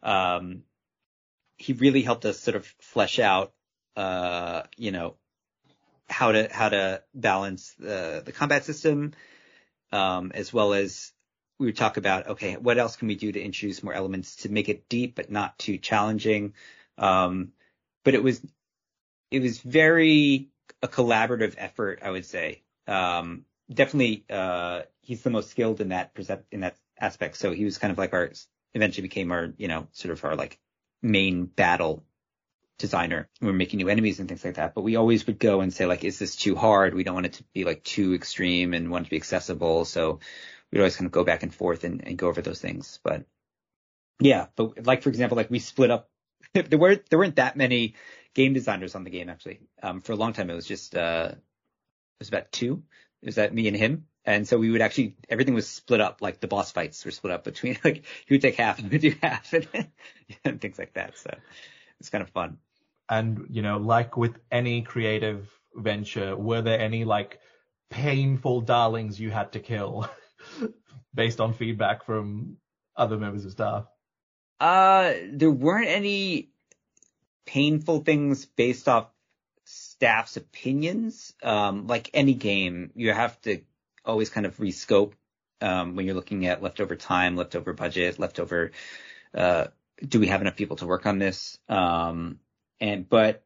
um, 0.03 0.63
he 1.57 1.73
really 1.73 2.03
helped 2.03 2.25
us 2.25 2.41
sort 2.41 2.57
of 2.57 2.67
flesh 2.81 3.19
out, 3.19 3.53
uh, 3.97 4.63
you 4.77 4.93
know, 4.93 5.15
how 6.09 6.33
to 6.33 6.49
how 6.51 6.69
to 6.69 7.03
balance 7.15 7.75
the 7.79 8.23
the 8.25 8.33
combat 8.33 8.65
system 8.65 9.13
um, 9.93 10.33
as 10.35 10.53
well 10.53 10.73
as 10.73 11.13
we 11.59 11.67
would 11.67 11.77
talk 11.77 11.97
about, 11.97 12.27
okay, 12.29 12.57
what 12.57 12.79
else 12.79 12.97
can 12.97 13.09
we 13.09 13.15
do 13.15 13.31
to 13.31 13.41
introduce 13.41 13.83
more 13.83 13.93
elements 13.93 14.37
to 14.37 14.49
make 14.49 14.69
it 14.69 14.89
deep 14.89 15.15
but 15.15 15.31
not 15.31 15.59
too 15.59 15.79
challenging? 15.79 16.55
Um, 16.99 17.53
but 18.05 18.15
it 18.15 18.23
was, 18.23 18.43
it 19.31 19.43
was 19.43 19.59
very 19.59 20.49
a 20.83 20.89
collaborative 20.89 21.55
effort, 21.59 22.01
I 22.03 22.11
would 22.11 22.25
say. 22.25 22.63
Um, 22.89 23.45
definitely, 23.73 24.25
uh, 24.31 24.83
he's 25.01 25.23
the 25.23 25.31
most 25.31 25.51
skilled 25.51 25.81
in 25.81 25.89
that 25.89 26.13
in 26.51 26.61
that 26.61 26.77
aspect. 26.99 27.37
So 27.37 27.53
he 27.53 27.65
was 27.65 27.79
kind 27.79 27.93
of 27.93 27.99
like 27.99 28.13
our, 28.13 28.33
eventually 28.75 29.03
became 29.03 29.33
our, 29.33 29.53
you 29.57 29.69
know, 29.69 29.89
sort 29.93 30.13
of 30.13 30.25
our 30.25 30.37
like 30.37 30.59
main 31.03 31.47
battle 31.47 32.05
designer. 32.79 33.29
We 33.41 33.47
were 33.49 33.53
making 33.53 33.79
new 33.79 33.89
enemies 33.89 34.21
and 34.21 34.29
things 34.29 34.45
like 34.45 34.55
that, 34.55 34.75
but 34.75 34.83
we 34.83 34.97
always 34.97 35.27
would 35.27 35.39
go 35.39 35.61
and 35.61 35.73
say 35.73 35.87
like, 35.87 36.05
is 36.05 36.19
this 36.19 36.37
too 36.37 36.55
hard? 36.57 36.95
We 36.95 37.05
don't 37.05 37.15
want 37.15 37.27
it 37.27 37.35
to 37.35 37.45
be 37.55 37.65
like 37.65 37.85
too 37.85 38.15
extreme 38.15 38.75
and 38.75 38.91
want 38.91 39.03
it 39.03 39.07
to 39.07 39.11
be 39.11 39.17
accessible. 39.17 39.85
So 39.85 40.21
we'd 40.71 40.81
always 40.81 40.97
kind 40.97 41.07
of 41.07 41.13
go 41.13 41.25
back 41.25 41.43
and 41.43 41.55
forth 41.55 41.85
and, 41.85 42.07
and 42.07 42.19
go 42.19 42.29
over 42.29 42.43
those 42.43 42.61
things. 42.61 42.99
But 43.03 43.25
yeah, 44.21 44.47
but 44.57 44.85
like 44.87 45.03
for 45.03 45.09
example, 45.09 45.37
like 45.37 45.51
we 45.51 45.59
split 45.59 45.91
up. 45.91 46.09
there 46.55 46.79
weren't 46.79 47.09
there 47.09 47.19
weren't 47.19 47.37
that 47.37 47.57
many 47.57 47.95
game 48.35 48.53
designers 48.53 48.95
on 48.95 49.05
the 49.05 49.11
game 49.11 49.29
actually. 49.29 49.61
Um, 49.83 50.01
for 50.01 50.13
a 50.13 50.17
long 50.17 50.33
time 50.33 50.51
it 50.51 50.55
was 50.55 50.67
just 50.67 50.97
uh, 50.97 51.31
it 51.33 51.39
was 52.19 52.29
about 52.29 52.51
two. 52.53 52.83
It 53.23 53.27
was 53.27 53.35
that 53.37 53.55
me 53.55 53.69
and 53.69 53.77
him. 53.77 54.07
And 54.25 54.47
so 54.47 54.59
we 54.59 54.71
would 54.71 54.83
actually, 54.83 55.17
everything 55.29 55.55
was 55.55 55.69
split 55.69 56.01
up, 56.01 56.23
like 56.23 56.41
the 56.41 56.49
boss 56.49 56.71
fights 56.71 57.05
were 57.05 57.11
split 57.11 57.33
up 57.33 57.45
between, 57.45 57.79
like, 57.85 58.05
he 58.27 58.35
would 58.35 58.43
take 58.43 58.57
half 58.57 58.79
and 58.79 58.91
we 58.91 58.95
would 58.95 59.01
do 59.01 59.15
half 59.23 59.53
and, 59.75 59.89
and 60.45 60.61
things 60.61 60.79
like 60.79 60.95
that. 60.95 61.19
So 61.19 61.35
it's 62.01 62.11
kind 62.11 62.23
of 62.23 62.31
fun. 62.31 62.59
And, 63.09 63.47
you 63.51 63.63
know, 63.63 63.79
like 63.79 64.17
with 64.17 64.39
any 64.51 64.83
creative 64.83 65.49
venture, 65.75 66.37
were 66.37 66.63
there 66.63 66.79
any 66.79 67.05
like 67.05 67.41
painful 67.91 68.63
darlings 68.63 69.21
you 69.21 69.31
had 69.31 69.53
to 69.53 69.61
kill 69.61 70.09
based 71.15 71.41
on 71.41 71.55
feedback 71.55 72.05
from 72.05 72.57
other 72.97 73.19
members 73.19 73.45
of 73.45 73.53
staff? 73.53 73.87
Uh, 74.61 75.15
there 75.33 75.51
weren't 75.51 75.89
any 75.89 76.51
painful 77.47 78.01
things 78.01 78.47
based 78.47 78.89
off 78.89 79.09
staff's 80.03 80.37
opinions. 80.37 81.33
Um, 81.45 81.87
like 81.87 82.11
any 82.13 82.35
game, 82.35 82.91
you 82.97 83.13
have 83.13 83.41
to 83.43 83.61
always 84.05 84.31
kind 84.31 84.47
of 84.47 84.57
rescope, 84.57 85.13
um, 85.61 85.95
when 85.95 86.07
you're 86.07 86.17
looking 86.17 86.45
at 86.47 86.61
leftover 86.61 86.97
time, 86.97 87.37
leftover 87.37 87.73
budget, 87.73 88.19
leftover, 88.19 88.73
uh, 89.33 89.67
do 90.05 90.19
we 90.19 90.27
have 90.27 90.41
enough 90.41 90.57
people 90.57 90.75
to 90.79 90.89
work 90.89 91.07
on 91.07 91.21
this? 91.21 91.57
Um, 91.69 92.41
and 92.81 93.09
but 93.09 93.45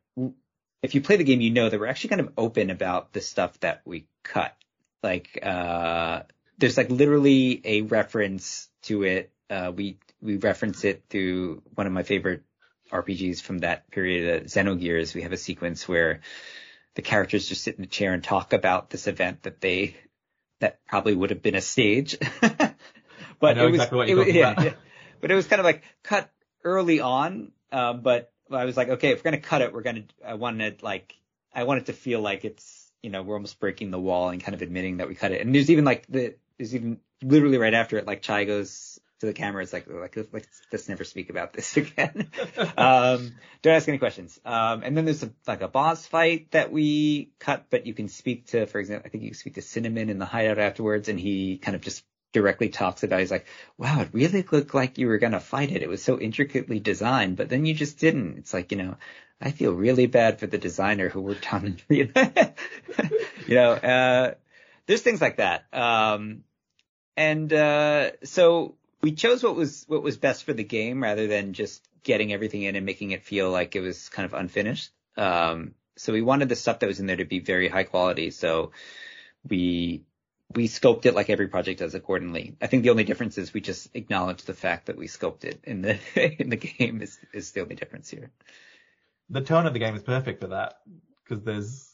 if 0.83 0.95
you 0.95 1.03
play 1.03 1.17
the 1.17 1.25
game, 1.25 1.43
you 1.43 1.51
know 1.51 1.69
that 1.69 1.79
we're 1.79 1.89
actually 1.89 2.09
kind 2.09 2.23
of 2.23 2.33
open 2.39 2.71
about 2.71 3.13
the 3.13 3.21
stuff 3.21 3.61
that 3.61 3.83
we 3.85 4.07
cut. 4.23 4.57
Like 5.03 5.39
uh, 5.43 6.23
there's 6.57 6.79
like 6.79 6.89
literally 6.89 7.61
a 7.67 7.83
reference 7.83 8.71
to 8.85 9.03
it. 9.03 9.31
Uh, 9.51 9.73
we 9.77 9.99
we 10.23 10.39
reference 10.39 10.85
it 10.85 11.05
through 11.11 11.63
one 11.75 11.87
of 11.87 11.93
my 11.93 12.03
favorite 12.03 12.45
RPGs 12.91 13.43
from 13.43 13.59
that 13.59 13.91
period, 13.91 14.43
uh, 14.43 14.45
Xenogears. 14.45 15.15
We 15.15 15.23
have 15.23 15.33
a 15.33 15.37
sequence 15.37 15.89
where 15.89 16.21
the 16.95 17.03
characters 17.03 17.49
just 17.49 17.63
sit 17.63 17.77
in 17.77 17.85
a 17.85 17.89
chair 17.89 18.13
and 18.13 18.23
talk 18.23 18.53
about 18.53 18.91
this 18.91 19.07
event 19.07 19.43
that 19.43 19.61
they 19.61 19.97
that 20.61 20.85
probably 20.87 21.15
would 21.15 21.31
have 21.31 21.43
been 21.43 21.55
a 21.55 21.61
stage. 21.61 22.17
but 22.41 23.59
it 23.59 23.65
was, 23.65 23.75
exactly 23.75 24.11
it, 24.11 24.35
yeah, 24.35 24.63
yeah, 24.63 24.73
But 25.21 25.31
it 25.31 25.35
was 25.35 25.47
kind 25.47 25.61
of 25.61 25.65
like 25.65 25.83
cut 26.03 26.31
early 26.65 27.01
on, 27.01 27.53
um, 27.73 28.01
but 28.01 28.33
I 28.51 28.65
was 28.65 28.77
like, 28.77 28.89
okay, 28.89 29.11
if 29.11 29.19
we're 29.19 29.31
gonna 29.31 29.43
cut 29.43 29.63
it, 29.63 29.73
we're 29.73 29.83
gonna. 29.83 30.05
I 30.25 30.35
wanted 30.35 30.83
like 30.83 31.15
I 31.55 31.65
wanted 31.65 31.87
to 31.87 31.93
feel 31.93 32.21
like 32.21 32.45
it's 32.45 32.91
you 33.03 33.11
know 33.11 33.23
we're 33.23 33.35
almost 33.35 33.61
breaking 33.61 33.91
the 33.91 34.01
wall 34.01 34.31
and 34.31 34.43
kind 34.43 34.55
of 34.55 34.63
admitting 34.63 34.99
that 34.99 35.09
we 35.09 35.15
cut 35.15 35.33
it. 35.33 35.41
And 35.41 35.55
there's 35.55 35.71
even 35.71 35.85
like 35.85 36.07
the 36.09 36.37
there's 36.59 36.75
even 36.75 37.01
literally 37.23 37.59
right 37.59 37.75
after 37.75 37.99
it, 37.99 38.07
like 38.07 38.23
Chai 38.23 38.45
goes 38.45 38.71
to 39.21 39.27
the 39.27 39.33
camera. 39.33 39.63
It's 39.63 39.73
like 39.73 39.87
like 39.89 40.17
let's, 40.33 40.63
let's 40.73 40.89
never 40.89 41.05
speak 41.05 41.31
about 41.31 41.53
this 41.53 41.77
again. 41.77 42.31
um, 42.77 43.33
don't 43.63 43.75
ask 43.75 43.89
any 43.89 43.99
questions. 43.99 44.39
Um, 44.45 44.83
and 44.83 44.97
then 44.97 45.05
there's 45.05 45.23
a, 45.23 45.31
like 45.47 45.63
a 45.63 45.69
boss 45.69 46.07
fight 46.07 46.51
that 46.51 46.71
we 46.71 47.31
cut, 47.39 47.67
but 47.71 47.87
you 47.87 47.95
can 47.95 48.09
speak 48.09 48.49
to, 48.49 48.67
for 48.67 48.79
example, 48.79 49.07
I 49.07 49.11
think 49.11 49.25
you 49.25 49.31
can 49.31 49.39
speak 49.39 49.55
to 49.55 49.63
Cinnamon 49.63 50.11
in 50.11 50.19
the 50.19 50.27
hideout 50.27 50.59
afterwards, 50.59 51.09
and 51.09 51.19
he 51.19 51.59
kind 51.59 51.75
of 51.75 51.81
just 51.81 52.05
directly 52.33 52.69
talks 52.69 53.03
about. 53.03 53.21
He's 53.21 53.31
like, 53.31 53.47
wow, 53.79 54.03
it 54.03 54.11
really 54.13 54.45
looked 54.51 54.75
like 54.75 54.99
you 54.99 55.07
were 55.07 55.19
to 55.19 55.41
fight 55.41 55.73
it. 55.73 55.83
It 55.83 55.89
was 55.89 56.03
so 56.03 56.21
intricately 56.21 56.81
designed, 56.81 57.37
but 57.37 57.49
then 57.49 57.65
you 57.65 57.75
just 57.75 57.99
didn't. 57.99 58.37
It's 58.39 58.53
like, 58.53 58.73
you 58.73 58.79
know, 58.79 58.97
I 59.41 59.51
feel 59.51 59.73
really 59.73 60.07
bad 60.07 60.39
for 60.39 60.47
the 60.47 60.59
designer 60.59 61.09
who 61.09 61.23
worked 61.23 61.53
on 61.53 61.79
it. 61.89 62.59
you 63.47 63.55
know, 63.55 63.73
uh, 63.73 64.35
there's 64.87 65.03
things 65.03 65.21
like 65.23 65.39
that. 65.39 65.65
Um, 65.73 66.45
and, 67.17 67.51
uh, 67.53 68.11
so 68.25 68.75
we 69.07 69.13
chose 69.13 69.41
what 69.45 69.55
was, 69.55 69.85
what 69.87 70.03
was 70.03 70.17
best 70.17 70.43
for 70.43 70.53
the 70.53 70.65
game 70.65 71.01
rather 71.01 71.29
than 71.29 71.53
just 71.53 71.87
getting 72.03 72.33
everything 72.33 72.63
in 72.63 72.75
and 72.75 72.85
making 72.85 73.13
it 73.13 73.23
feel 73.23 73.53
like 73.53 73.77
it 73.77 73.81
was 73.81 74.09
kind 74.09 74.27
of 74.27 74.35
unfinished. 74.35 74.91
Um, 75.17 75.77
so 75.97 76.13
we 76.13 76.23
wanted 76.23 76.49
the 76.49 76.57
stuff 76.57 76.81
that 76.81 76.89
was 76.89 76.99
in 76.99 77.07
there 77.07 77.15
to 77.15 77.25
be 77.25 77.39
very 77.39 77.69
high 77.69 77.85
quality. 77.85 78.33
So 78.33 78.73
we 79.49 80.03
we 80.53 80.67
scoped 80.67 81.07
it 81.07 81.15
like 81.15 81.31
every 81.31 81.47
project 81.47 81.79
does 81.79 81.95
accordingly. 81.95 82.57
I 82.61 82.67
think 82.67 82.83
the 82.83 82.91
only 82.91 83.05
difference 83.05 83.39
is 83.39 83.55
we 83.55 83.61
just 83.61 83.95
acknowledge 83.95 84.43
the 84.43 84.55
fact 84.55 84.87
that 84.87 84.97
we 84.97 85.07
scoped 85.07 85.45
it 85.45 85.61
in 85.63 85.83
the 85.83 86.01
in 86.43 86.51
the 86.51 86.57
game 86.57 87.01
is 87.01 87.17
is 87.33 87.53
the 87.53 87.61
only 87.61 87.77
difference 87.77 88.11
here. 88.11 88.33
The 89.31 89.41
tone 89.41 89.67
of 89.67 89.73
the 89.73 89.79
game 89.79 89.95
is 89.95 90.03
perfect 90.03 90.41
for 90.41 90.49
that 90.49 90.81
because 91.23 91.45
there's 91.45 91.93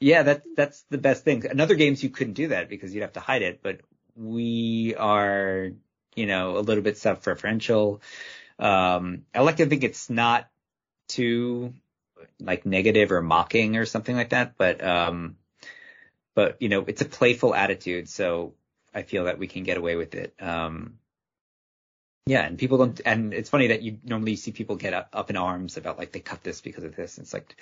yeah, 0.00 0.22
that 0.22 0.44
that's 0.56 0.80
the 0.88 0.96
best 0.96 1.24
thing. 1.24 1.44
In 1.44 1.60
other 1.60 1.74
games 1.74 2.02
you 2.02 2.08
couldn't 2.08 2.40
do 2.40 2.48
that 2.48 2.70
because 2.70 2.94
you'd 2.94 3.02
have 3.02 3.12
to 3.12 3.20
hide 3.20 3.42
it, 3.42 3.60
but 3.62 3.82
we 4.16 4.94
are, 4.96 5.70
you 6.14 6.26
know, 6.26 6.58
a 6.58 6.60
little 6.60 6.82
bit 6.82 6.98
self-referential. 6.98 8.00
Um, 8.58 9.22
I 9.34 9.40
like 9.40 9.56
to 9.56 9.66
think 9.66 9.84
it's 9.84 10.08
not 10.08 10.48
too 11.08 11.74
like 12.40 12.66
negative 12.66 13.12
or 13.12 13.22
mocking 13.22 13.76
or 13.76 13.86
something 13.86 14.16
like 14.16 14.30
that, 14.30 14.56
but 14.56 14.82
um, 14.82 15.36
but 16.34 16.60
you 16.60 16.68
know, 16.68 16.84
it's 16.86 17.02
a 17.02 17.06
playful 17.06 17.54
attitude, 17.54 18.08
so 18.08 18.54
I 18.94 19.02
feel 19.02 19.24
that 19.24 19.38
we 19.38 19.46
can 19.46 19.62
get 19.62 19.76
away 19.76 19.96
with 19.96 20.14
it. 20.14 20.34
Um, 20.40 20.98
yeah, 22.26 22.42
and 22.46 22.58
people 22.58 22.78
don't, 22.78 23.00
and 23.04 23.34
it's 23.34 23.50
funny 23.50 23.68
that 23.68 23.82
you 23.82 23.98
normally 24.02 24.36
see 24.36 24.52
people 24.52 24.76
get 24.76 24.94
up, 24.94 25.10
up 25.12 25.30
in 25.30 25.36
arms 25.36 25.76
about 25.76 25.98
like 25.98 26.12
they 26.12 26.20
cut 26.20 26.42
this 26.42 26.60
because 26.60 26.84
of 26.84 26.96
this. 26.96 27.18
It's 27.18 27.34
like, 27.34 27.56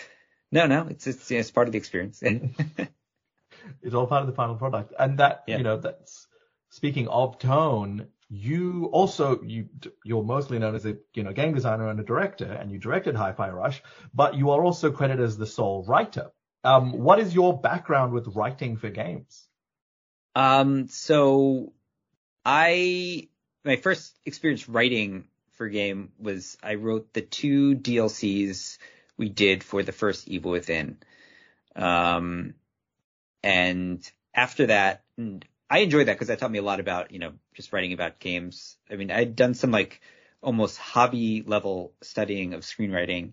no, 0.53 0.67
no, 0.67 0.87
it's 0.89 1.07
it's, 1.07 1.31
it's 1.31 1.51
part 1.51 1.69
of 1.69 1.73
the 1.73 1.79
experience. 1.79 2.23
it's 3.83 3.95
all 3.95 4.07
part 4.07 4.23
of 4.23 4.29
the 4.29 4.35
final 4.35 4.55
product, 4.55 4.93
and 4.99 5.19
that 5.19 5.45
yeah. 5.47 5.59
you 5.59 5.65
know 5.65 5.79
that's 5.79 6.29
speaking 6.71 7.09
of 7.09 7.39
tone. 7.39 8.09
You 8.35 8.89
also 8.93 9.43
you 9.43 9.69
you're 10.07 10.25
mostly 10.25 10.59
known 10.59 10.75
as 10.75 10.87
a 10.87 10.97
you 11.13 11.23
know 11.23 11.35
game 11.35 11.53
designer 11.53 11.89
and 11.89 12.01
a 12.01 12.03
director, 12.03 12.51
and 12.51 12.71
you 12.71 12.79
directed 12.79 13.15
Hi-Fi 13.15 13.51
Rush, 13.51 13.83
but 14.15 14.37
you 14.37 14.53
are 14.53 14.65
also 14.65 14.91
credited 14.91 15.23
as 15.23 15.37
the 15.37 15.47
sole 15.47 15.85
writer. 15.85 16.31
Um, 16.65 16.93
what 16.93 17.19
is 17.19 17.35
your 17.35 17.61
background 17.61 18.15
with 18.15 18.29
writing 18.29 18.79
for 18.79 18.89
games? 18.89 19.47
Um, 20.35 20.89
so 20.89 21.75
I, 22.43 23.29
my 23.67 23.77
first 23.77 24.19
experience 24.25 24.67
writing 24.67 25.25
for 25.53 25.69
game 25.69 26.13
was 26.19 26.57
I 26.63 26.77
wrote 26.77 27.13
the 27.13 27.21
two 27.21 27.75
DLCs 27.75 28.79
we 29.19 29.29
did 29.29 29.63
for 29.63 29.83
the 29.83 29.93
first 29.93 30.27
Evil 30.27 30.53
Within. 30.53 30.97
Um, 31.77 32.55
and 33.43 34.11
after 34.35 34.67
that, 34.67 35.03
I 35.73 35.79
enjoyed 35.79 36.09
that 36.09 36.15
because 36.15 36.29
that 36.29 36.39
taught 36.39 36.51
me 36.51 36.59
a 36.59 36.63
lot 36.63 36.81
about, 36.81 37.13
you 37.13 37.19
know, 37.19 37.33
just 37.55 37.73
writing 37.73 37.93
about 37.93 38.19
games. 38.19 38.77
I 38.91 38.97
mean, 38.97 39.11
I'd 39.11 39.35
done 39.35 39.55
some 39.55 39.71
like 39.71 40.01
almost 40.43 40.77
hobby 40.77 41.43
level 41.47 41.93
studying 42.03 42.53
of 42.55 42.61
screenwriting 42.63 43.33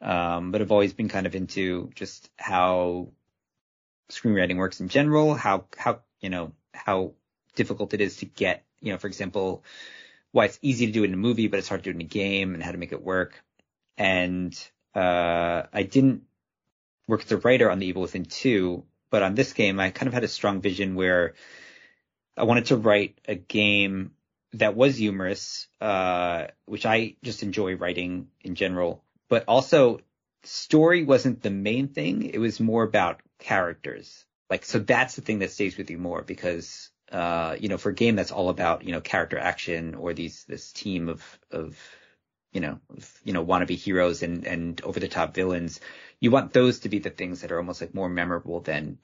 um, 0.00 0.52
but 0.52 0.60
I've 0.60 0.72
always 0.72 0.92
been 0.92 1.08
kind 1.08 1.26
of 1.26 1.34
into 1.34 1.90
just 1.94 2.30
how 2.36 3.08
screenwriting 4.10 4.56
works 4.56 4.80
in 4.80 4.88
general, 4.88 5.34
how 5.34 5.66
how 5.76 6.00
you 6.20 6.30
know 6.30 6.52
how 6.74 7.12
difficult 7.54 7.94
it 7.94 8.00
is 8.00 8.18
to 8.18 8.26
get, 8.26 8.64
you 8.80 8.92
know, 8.92 8.98
for 8.98 9.06
example, 9.06 9.64
why 10.32 10.46
it's 10.46 10.58
easy 10.60 10.86
to 10.86 10.92
do 10.92 11.02
it 11.02 11.08
in 11.08 11.14
a 11.14 11.18
movie, 11.18 11.48
but 11.48 11.58
it's 11.58 11.68
hard 11.68 11.82
to 11.84 11.92
do 11.92 11.96
it 11.96 12.00
in 12.00 12.06
a 12.06 12.08
game, 12.08 12.54
and 12.54 12.62
how 12.62 12.72
to 12.72 12.78
make 12.78 12.92
it 12.92 13.02
work. 13.02 13.42
And 13.96 14.54
uh, 14.94 15.62
I 15.72 15.82
didn't 15.82 16.24
work 17.08 17.24
as 17.24 17.32
a 17.32 17.38
writer 17.38 17.70
on 17.70 17.78
The 17.78 17.86
Evil 17.86 18.02
Within 18.02 18.26
2, 18.26 18.84
but 19.08 19.22
on 19.22 19.34
this 19.34 19.54
game, 19.54 19.80
I 19.80 19.90
kind 19.90 20.08
of 20.08 20.14
had 20.14 20.24
a 20.24 20.28
strong 20.28 20.60
vision 20.60 20.94
where 20.94 21.34
I 22.36 22.44
wanted 22.44 22.66
to 22.66 22.76
write 22.76 23.18
a 23.26 23.34
game 23.34 24.12
that 24.52 24.76
was 24.76 24.96
humorous, 24.96 25.68
uh, 25.80 26.46
which 26.66 26.86
I 26.86 27.16
just 27.22 27.42
enjoy 27.42 27.76
writing 27.76 28.28
in 28.42 28.54
general, 28.54 29.02
but 29.28 29.44
also 29.48 30.00
story 30.44 31.04
wasn't 31.04 31.42
the 31.42 31.50
main 31.50 31.88
thing. 31.88 32.22
It 32.22 32.38
was 32.38 32.60
more 32.60 32.82
about 32.82 33.20
characters. 33.38 34.24
Like, 34.48 34.64
so 34.64 34.78
that's 34.78 35.16
the 35.16 35.22
thing 35.22 35.40
that 35.40 35.50
stays 35.50 35.76
with 35.76 35.90
you 35.90 35.98
more 35.98 36.22
because, 36.22 36.90
uh, 37.10 37.56
you 37.58 37.68
know, 37.68 37.78
for 37.78 37.90
a 37.90 37.94
game 37.94 38.16
that's 38.16 38.30
all 38.30 38.48
about, 38.48 38.84
you 38.84 38.92
know, 38.92 39.00
character 39.00 39.38
action 39.38 39.94
or 39.94 40.14
these, 40.14 40.44
this 40.44 40.72
team 40.72 41.08
of, 41.08 41.38
of, 41.50 41.76
you 42.52 42.60
know, 42.60 42.78
of, 42.90 43.20
you 43.24 43.32
know, 43.32 43.44
wannabe 43.44 43.76
heroes 43.76 44.22
and, 44.22 44.46
and 44.46 44.80
over 44.82 45.00
the 45.00 45.08
top 45.08 45.34
villains, 45.34 45.80
you 46.20 46.30
want 46.30 46.52
those 46.52 46.80
to 46.80 46.88
be 46.88 47.00
the 47.00 47.10
things 47.10 47.40
that 47.40 47.50
are 47.50 47.58
almost 47.58 47.80
like 47.80 47.94
more 47.94 48.08
memorable 48.08 48.60
than, 48.60 48.98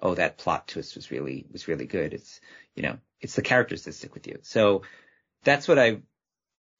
oh, 0.00 0.14
that 0.14 0.38
plot 0.38 0.68
twist 0.68 0.94
was 0.94 1.10
really, 1.10 1.46
was 1.52 1.68
really 1.68 1.86
good. 1.86 2.14
It's, 2.14 2.40
you 2.74 2.82
know, 2.82 2.98
it's 3.20 3.34
the 3.34 3.42
characters 3.42 3.84
that 3.84 3.92
stick 3.92 4.14
with 4.14 4.26
you. 4.26 4.38
So 4.42 4.82
that's 5.44 5.66
what 5.68 5.78
I 5.78 6.00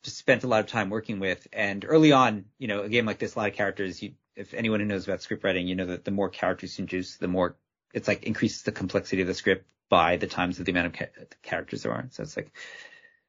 just 0.02 0.18
spent 0.18 0.44
a 0.44 0.48
lot 0.48 0.61
of 0.61 0.66
time 0.66 0.90
working 0.90 1.18
with. 1.18 1.46
And 1.52 1.85
early 1.87 2.12
on, 2.12 2.44
you 2.59 2.68
know, 2.68 2.83
a 2.83 2.88
game 2.88 3.07
like 3.07 3.18
this, 3.18 3.35
a 3.35 3.38
lot 3.38 3.48
of 3.48 3.55
characters. 3.55 4.02
You, 4.02 4.12
if 4.35 4.52
anyone 4.55 4.81
who 4.81 4.87
knows 4.87 5.05
about 5.05 5.22
script 5.22 5.44
writing, 5.44 5.66
you 5.66 5.74
know 5.74 5.87
that 5.87 6.05
the 6.05 6.11
more 6.11 6.29
characters 6.29 6.79
you 6.79 6.83
introduce, 6.83 7.16
the 7.16 7.29
more 7.29 7.57
it's 7.94 8.09
like 8.09 8.24
increases 8.24 8.62
the 8.62 8.72
complexity 8.72 9.22
of 9.22 9.29
the 9.29 9.35
script 9.35 9.66
by 9.88 10.16
the 10.16 10.26
times 10.26 10.59
of 10.59 10.66
the 10.66 10.72
amount 10.72 10.88
of 10.88 10.92
ca- 10.92 11.24
characters 11.42 11.83
there 11.83 11.92
are. 11.92 12.07
So 12.11 12.22
it's 12.22 12.37
like, 12.37 12.52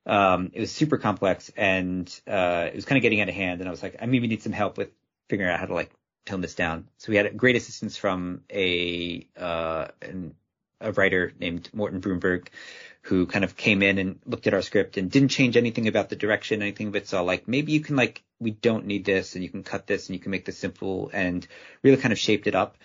um, 0.05 0.51
it 0.53 0.59
was 0.59 0.71
super 0.71 0.97
complex 0.97 1.51
and, 1.55 2.07
uh, 2.27 2.67
it 2.67 2.75
was 2.75 2.85
kind 2.85 2.97
of 2.97 3.03
getting 3.03 3.21
out 3.21 3.29
of 3.29 3.35
hand. 3.35 3.61
And 3.61 3.69
I 3.69 3.71
was 3.71 3.83
like, 3.83 3.97
I 4.01 4.05
maybe 4.05 4.27
need 4.27 4.43
some 4.43 4.51
help 4.51 4.77
with 4.77 4.89
figuring 5.29 5.51
out 5.51 5.59
how 5.59 5.67
to 5.67 5.73
like 5.73 5.91
tone 6.27 6.41
this 6.41 6.55
down. 6.55 6.87
So 6.97 7.11
we 7.11 7.17
had 7.17 7.35
great 7.35 7.55
assistance 7.55 7.97
from 7.97 8.41
a, 8.51 9.27
uh, 9.37 9.87
an, 10.01 10.35
a 10.79 10.91
writer 10.91 11.33
named 11.39 11.69
Morten 11.73 12.01
Brunberg, 12.01 12.47
who 13.01 13.25
kind 13.25 13.45
of 13.45 13.55
came 13.55 13.81
in 13.81 13.97
and 13.97 14.19
looked 14.25 14.47
at 14.47 14.53
our 14.53 14.61
script 14.61 14.97
and 14.97 15.09
didn't 15.09 15.29
change 15.29 15.55
anything 15.55 15.87
about 15.87 16.09
the 16.09 16.15
direction, 16.15 16.61
anything 16.61 16.91
of. 16.91 17.07
So 17.07 17.23
like 17.23 17.47
maybe 17.47 17.71
you 17.71 17.79
can 17.79 17.95
like 17.95 18.23
we 18.39 18.51
don't 18.51 18.85
need 18.85 19.05
this 19.05 19.35
and 19.35 19.43
you 19.43 19.49
can 19.49 19.63
cut 19.63 19.87
this 19.87 20.07
and 20.07 20.15
you 20.15 20.19
can 20.19 20.31
make 20.31 20.45
this 20.45 20.57
simple 20.57 21.09
and 21.13 21.47
really 21.83 21.97
kind 21.97 22.11
of 22.11 22.19
shaped 22.19 22.47
it 22.47 22.55
up. 22.55 22.77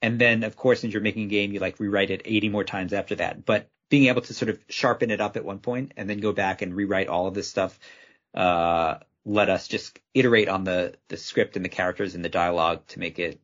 And 0.00 0.20
then 0.20 0.44
of 0.44 0.56
course, 0.56 0.80
since 0.80 0.92
you're 0.92 1.02
making 1.02 1.24
a 1.24 1.28
game, 1.28 1.52
you 1.52 1.58
like 1.58 1.80
rewrite 1.80 2.10
it 2.10 2.22
80 2.24 2.48
more 2.48 2.64
times 2.64 2.92
after 2.92 3.16
that. 3.16 3.44
But 3.44 3.68
being 3.90 4.06
able 4.06 4.22
to 4.22 4.34
sort 4.34 4.50
of 4.50 4.58
sharpen 4.68 5.10
it 5.10 5.20
up 5.20 5.36
at 5.36 5.44
one 5.44 5.58
point 5.58 5.92
and 5.96 6.08
then 6.08 6.18
go 6.18 6.32
back 6.32 6.62
and 6.62 6.74
rewrite 6.74 7.08
all 7.08 7.26
of 7.26 7.34
this 7.34 7.48
stuff, 7.48 7.78
uh, 8.34 8.98
let 9.26 9.50
us 9.50 9.66
just 9.66 9.98
iterate 10.14 10.48
on 10.48 10.62
the, 10.64 10.94
the 11.08 11.16
script 11.16 11.56
and 11.56 11.64
the 11.64 11.68
characters 11.68 12.14
and 12.14 12.24
the 12.24 12.28
dialogue 12.28 12.86
to 12.86 13.00
make 13.00 13.18
it 13.18 13.40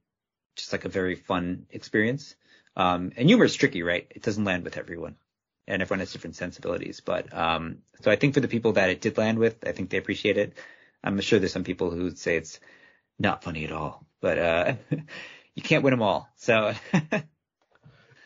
just 0.55 0.73
like 0.73 0.85
a 0.85 0.89
very 0.89 1.17
fun 1.17 1.67
experience. 1.71 2.37
Um, 2.77 3.13
and 3.17 3.29
humor 3.29 3.45
is 3.45 3.55
tricky, 3.55 3.83
right? 3.83 4.07
It 4.11 4.23
doesn't 4.23 4.45
land 4.45 4.63
with 4.63 4.79
everyone 4.79 5.17
and 5.67 5.83
everyone 5.83 5.99
has 5.99 6.13
different 6.13 6.37
sensibilities. 6.37 7.01
But 7.01 7.37
um, 7.37 7.79
so 8.01 8.13
I 8.13 8.17
think 8.17 8.35
for 8.35 8.41
the 8.41 8.49
people 8.49 8.73
that 8.75 8.91
it 8.91 9.01
did 9.01 9.19
land 9.19 9.39
with, 9.39 9.67
I 9.67 9.73
think 9.73 9.91
they 9.91 9.99
appreciate 9.99 10.39
it. 10.39 10.57
I'm 11.03 11.21
sure 11.21 11.41
there's 11.41 11.53
some 11.53 11.65
people 11.65 11.91
who 11.91 12.13
say 12.13 12.37
it's 12.37 12.61
not 13.19 13.43
funny 13.43 13.65
at 13.65 13.73
all, 13.73 14.07
but 14.21 14.39
uh, 14.39 14.75
you 15.55 15.63
can't 15.65 15.83
win 15.83 15.93
them 15.93 16.03
all. 16.03 16.29
So. 16.37 16.75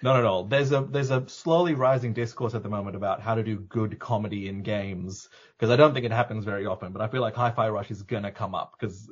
Not 0.02 0.18
at 0.18 0.24
all. 0.24 0.44
There's 0.44 0.72
a 0.72 0.82
there's 0.82 1.10
a 1.10 1.26
slowly 1.28 1.74
rising 1.74 2.12
discourse 2.12 2.54
at 2.54 2.62
the 2.62 2.68
moment 2.68 2.96
about 2.96 3.20
how 3.20 3.34
to 3.34 3.42
do 3.42 3.58
good 3.58 3.98
comedy 3.98 4.48
in 4.48 4.62
games 4.62 5.28
because 5.56 5.70
I 5.70 5.76
don't 5.76 5.94
think 5.94 6.04
it 6.04 6.12
happens 6.12 6.44
very 6.44 6.66
often, 6.66 6.92
but 6.92 7.00
I 7.00 7.08
feel 7.08 7.22
like 7.22 7.34
Hi-Fi 7.34 7.70
Rush 7.70 7.90
is 7.90 8.02
gonna 8.02 8.30
come 8.30 8.54
up 8.54 8.76
because 8.78 9.10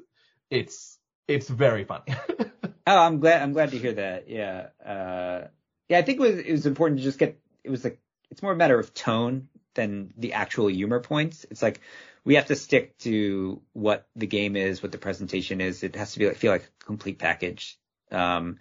it's 0.51 0.99
it's 1.27 1.49
very 1.49 1.85
funny. 1.85 2.05
oh, 2.87 2.99
I'm 2.99 3.21
glad 3.21 3.43
I'm 3.43 3.53
glad 3.53 3.71
to 3.71 3.79
hear 3.79 3.95
that. 3.95 4.29
Yeah, 4.29 4.69
uh, 4.85 5.49
yeah. 5.89 5.99
I 5.99 6.03
think 6.03 6.21
it 6.21 6.23
was 6.23 6.39
it 6.39 6.53
was 6.53 6.67
important 6.67 7.01
to 7.01 7.05
just 7.05 7.19
get 7.19 7.41
it 7.63 7.71
was 7.71 7.83
like 7.83 7.99
it's 8.31 8.43
more 8.43 8.53
a 8.53 8.57
matter 8.57 8.79
of 8.79 8.93
tone 8.93 9.49
than 9.75 10.13
the 10.17 10.35
actual 10.35 10.69
humor 10.69 11.01
points. 11.01 11.47
It's 11.51 11.63
like 11.63 11.81
we 12.25 12.37
have 12.37 12.47
to 12.47 12.57
stick 12.57 12.97
to 12.99 13.61
what 13.73 14.07
the 14.17 14.27
game 14.27 14.57
is, 14.57 14.83
what 14.83 14.93
the 14.93 14.99
presentation 14.99 15.61
is. 15.61 15.83
It 15.83 15.97
has 15.97 16.13
to 16.13 16.19
be 16.19 16.27
like, 16.27 16.37
feel 16.37 16.53
like 16.53 16.71
a 16.83 16.85
complete 16.85 17.19
package. 17.19 17.79
Um, 18.11 18.59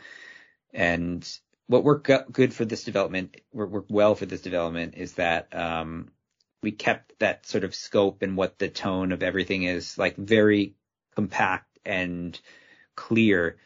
and 0.74 1.28
what 1.68 1.84
worked 1.84 2.10
good 2.32 2.54
for 2.54 2.66
this 2.66 2.84
development, 2.84 3.38
worked 3.52 3.92
well 3.92 4.16
for 4.16 4.26
this 4.26 4.42
development 4.42 4.96
is 4.98 5.14
that, 5.14 5.56
um, 5.56 6.12
we 6.62 6.72
kept 6.72 7.20
that 7.20 7.46
sort 7.46 7.66
of 7.66 7.76
scope 7.76 8.22
and 8.22 8.38
what 8.38 8.58
the 8.58 8.70
tone 8.70 9.12
of 9.12 9.22
everything 9.22 9.64
is 9.64 9.98
like 9.98 10.16
very 10.16 10.76
compact 11.14 11.78
and 11.86 12.40
clear 12.96 13.58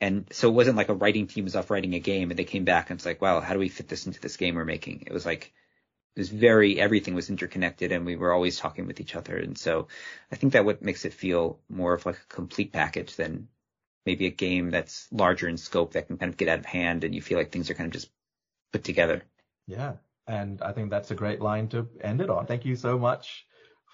and 0.00 0.26
so 0.30 0.48
it 0.48 0.52
wasn't 0.52 0.76
like 0.76 0.88
a 0.88 0.94
writing 0.94 1.26
team 1.26 1.44
was 1.44 1.56
off 1.56 1.70
writing 1.70 1.94
a 1.94 2.00
game 2.00 2.30
and 2.30 2.38
they 2.38 2.44
came 2.44 2.64
back 2.64 2.90
and 2.90 2.98
it's 2.98 3.06
like, 3.06 3.22
wow, 3.22 3.40
how 3.40 3.54
do 3.54 3.58
we 3.58 3.68
fit 3.68 3.88
this 3.88 4.06
into 4.06 4.20
this 4.20 4.36
game 4.36 4.54
we're 4.54 4.64
making? 4.64 5.04
It 5.06 5.12
was 5.12 5.24
like, 5.24 5.54
it 6.14 6.20
was 6.20 6.28
very, 6.28 6.78
everything 6.78 7.14
was 7.14 7.30
interconnected 7.30 7.92
and 7.92 8.04
we 8.04 8.16
were 8.16 8.32
always 8.32 8.58
talking 8.58 8.86
with 8.86 9.00
each 9.00 9.16
other. 9.16 9.36
And 9.36 9.56
so 9.56 9.88
I 10.30 10.36
think 10.36 10.52
that 10.52 10.64
what 10.64 10.82
makes 10.82 11.04
it 11.04 11.14
feel 11.14 11.60
more 11.68 11.94
of 11.94 12.04
like 12.04 12.16
a 12.16 12.34
complete 12.34 12.72
package 12.72 13.16
than 13.16 13.48
maybe 14.06 14.26
a 14.26 14.30
game 14.30 14.70
that's 14.70 15.08
larger 15.10 15.48
in 15.48 15.56
scope 15.56 15.92
that 15.92 16.06
can 16.06 16.16
kind 16.16 16.30
of 16.30 16.38
get 16.38 16.48
out 16.48 16.60
of 16.60 16.64
hand 16.64 17.04
and 17.04 17.14
you 17.14 17.20
feel 17.20 17.36
like 17.36 17.52
things 17.52 17.68
are 17.68 17.74
kind 17.74 17.88
of 17.88 17.92
just 17.92 18.10
put 18.72 18.84
together. 18.84 19.22
Yeah. 19.66 19.94
And 20.26 20.62
I 20.62 20.72
think 20.72 20.90
that's 20.90 21.10
a 21.10 21.14
great 21.14 21.40
line 21.40 21.68
to 21.68 21.88
end 22.00 22.20
it 22.20 22.30
on. 22.30 22.46
Thank 22.46 22.64
you 22.64 22.76
so 22.76 22.98
much 22.98 23.46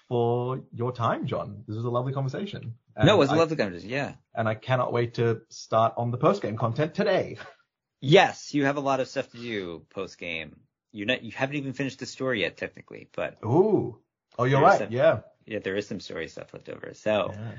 for 0.07 0.61
your 0.71 0.91
time, 0.91 1.25
John. 1.25 1.63
This 1.67 1.75
was 1.75 1.85
a 1.85 1.89
lovely 1.89 2.13
conversation. 2.13 2.75
And 2.95 3.07
no, 3.07 3.15
it 3.15 3.17
was 3.17 3.31
a 3.31 3.35
lovely 3.35 3.57
conversation. 3.57 3.89
Yeah. 3.89 4.13
And 4.33 4.47
I 4.47 4.55
cannot 4.55 4.93
wait 4.93 5.15
to 5.15 5.41
start 5.49 5.95
on 5.97 6.11
the 6.11 6.17
post 6.17 6.41
game 6.41 6.57
content 6.57 6.93
today. 6.93 7.37
Yes, 8.05 8.53
you 8.53 8.65
have 8.65 8.75
a 8.75 8.81
lot 8.81 8.99
of 8.99 9.07
stuff 9.07 9.31
to 9.31 9.37
do 9.37 9.85
post 9.89 10.17
game. 10.17 10.57
You 10.91 11.05
not 11.05 11.23
you 11.23 11.31
haven't 11.31 11.55
even 11.55 11.71
finished 11.71 11.99
the 11.99 12.05
story 12.05 12.41
yet, 12.41 12.57
technically, 12.57 13.07
but 13.15 13.37
ooh, 13.45 13.97
oh, 14.37 14.43
you're 14.43 14.59
right. 14.59 14.79
Some, 14.79 14.91
yeah, 14.91 15.21
yeah, 15.45 15.59
there 15.59 15.77
is 15.77 15.87
some 15.87 16.01
story 16.01 16.27
stuff 16.27 16.53
left 16.53 16.67
over, 16.67 16.91
so 16.95 17.31
yeah. 17.31 17.51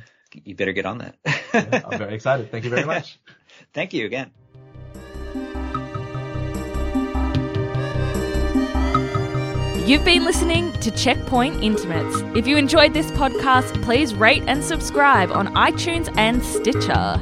You 0.45 0.55
better 0.55 0.73
get 0.73 0.87
on 0.87 0.99
that. 0.99 1.17
yeah, 1.25 1.83
I'm 1.85 1.99
very 1.99 2.15
excited. 2.15 2.51
Thank 2.51 2.65
you 2.65 2.71
very 2.71 2.85
much. 2.85 3.19
Thank 3.73 3.93
you 3.93 4.07
again. 4.07 4.31
You've 9.87 10.05
been 10.05 10.25
listening 10.25 10.73
to 10.81 10.91
Checkpoint 10.91 11.63
Intimates. 11.63 12.23
If 12.35 12.47
you 12.47 12.57
enjoyed 12.57 12.95
this 12.95 13.11
podcast, 13.11 13.83
please 13.83 14.15
rate 14.15 14.43
and 14.47 14.65
subscribe 14.65 15.31
on 15.31 15.49
iTunes 15.55 16.11
and 16.17 16.43
Stitcher. 16.43 17.21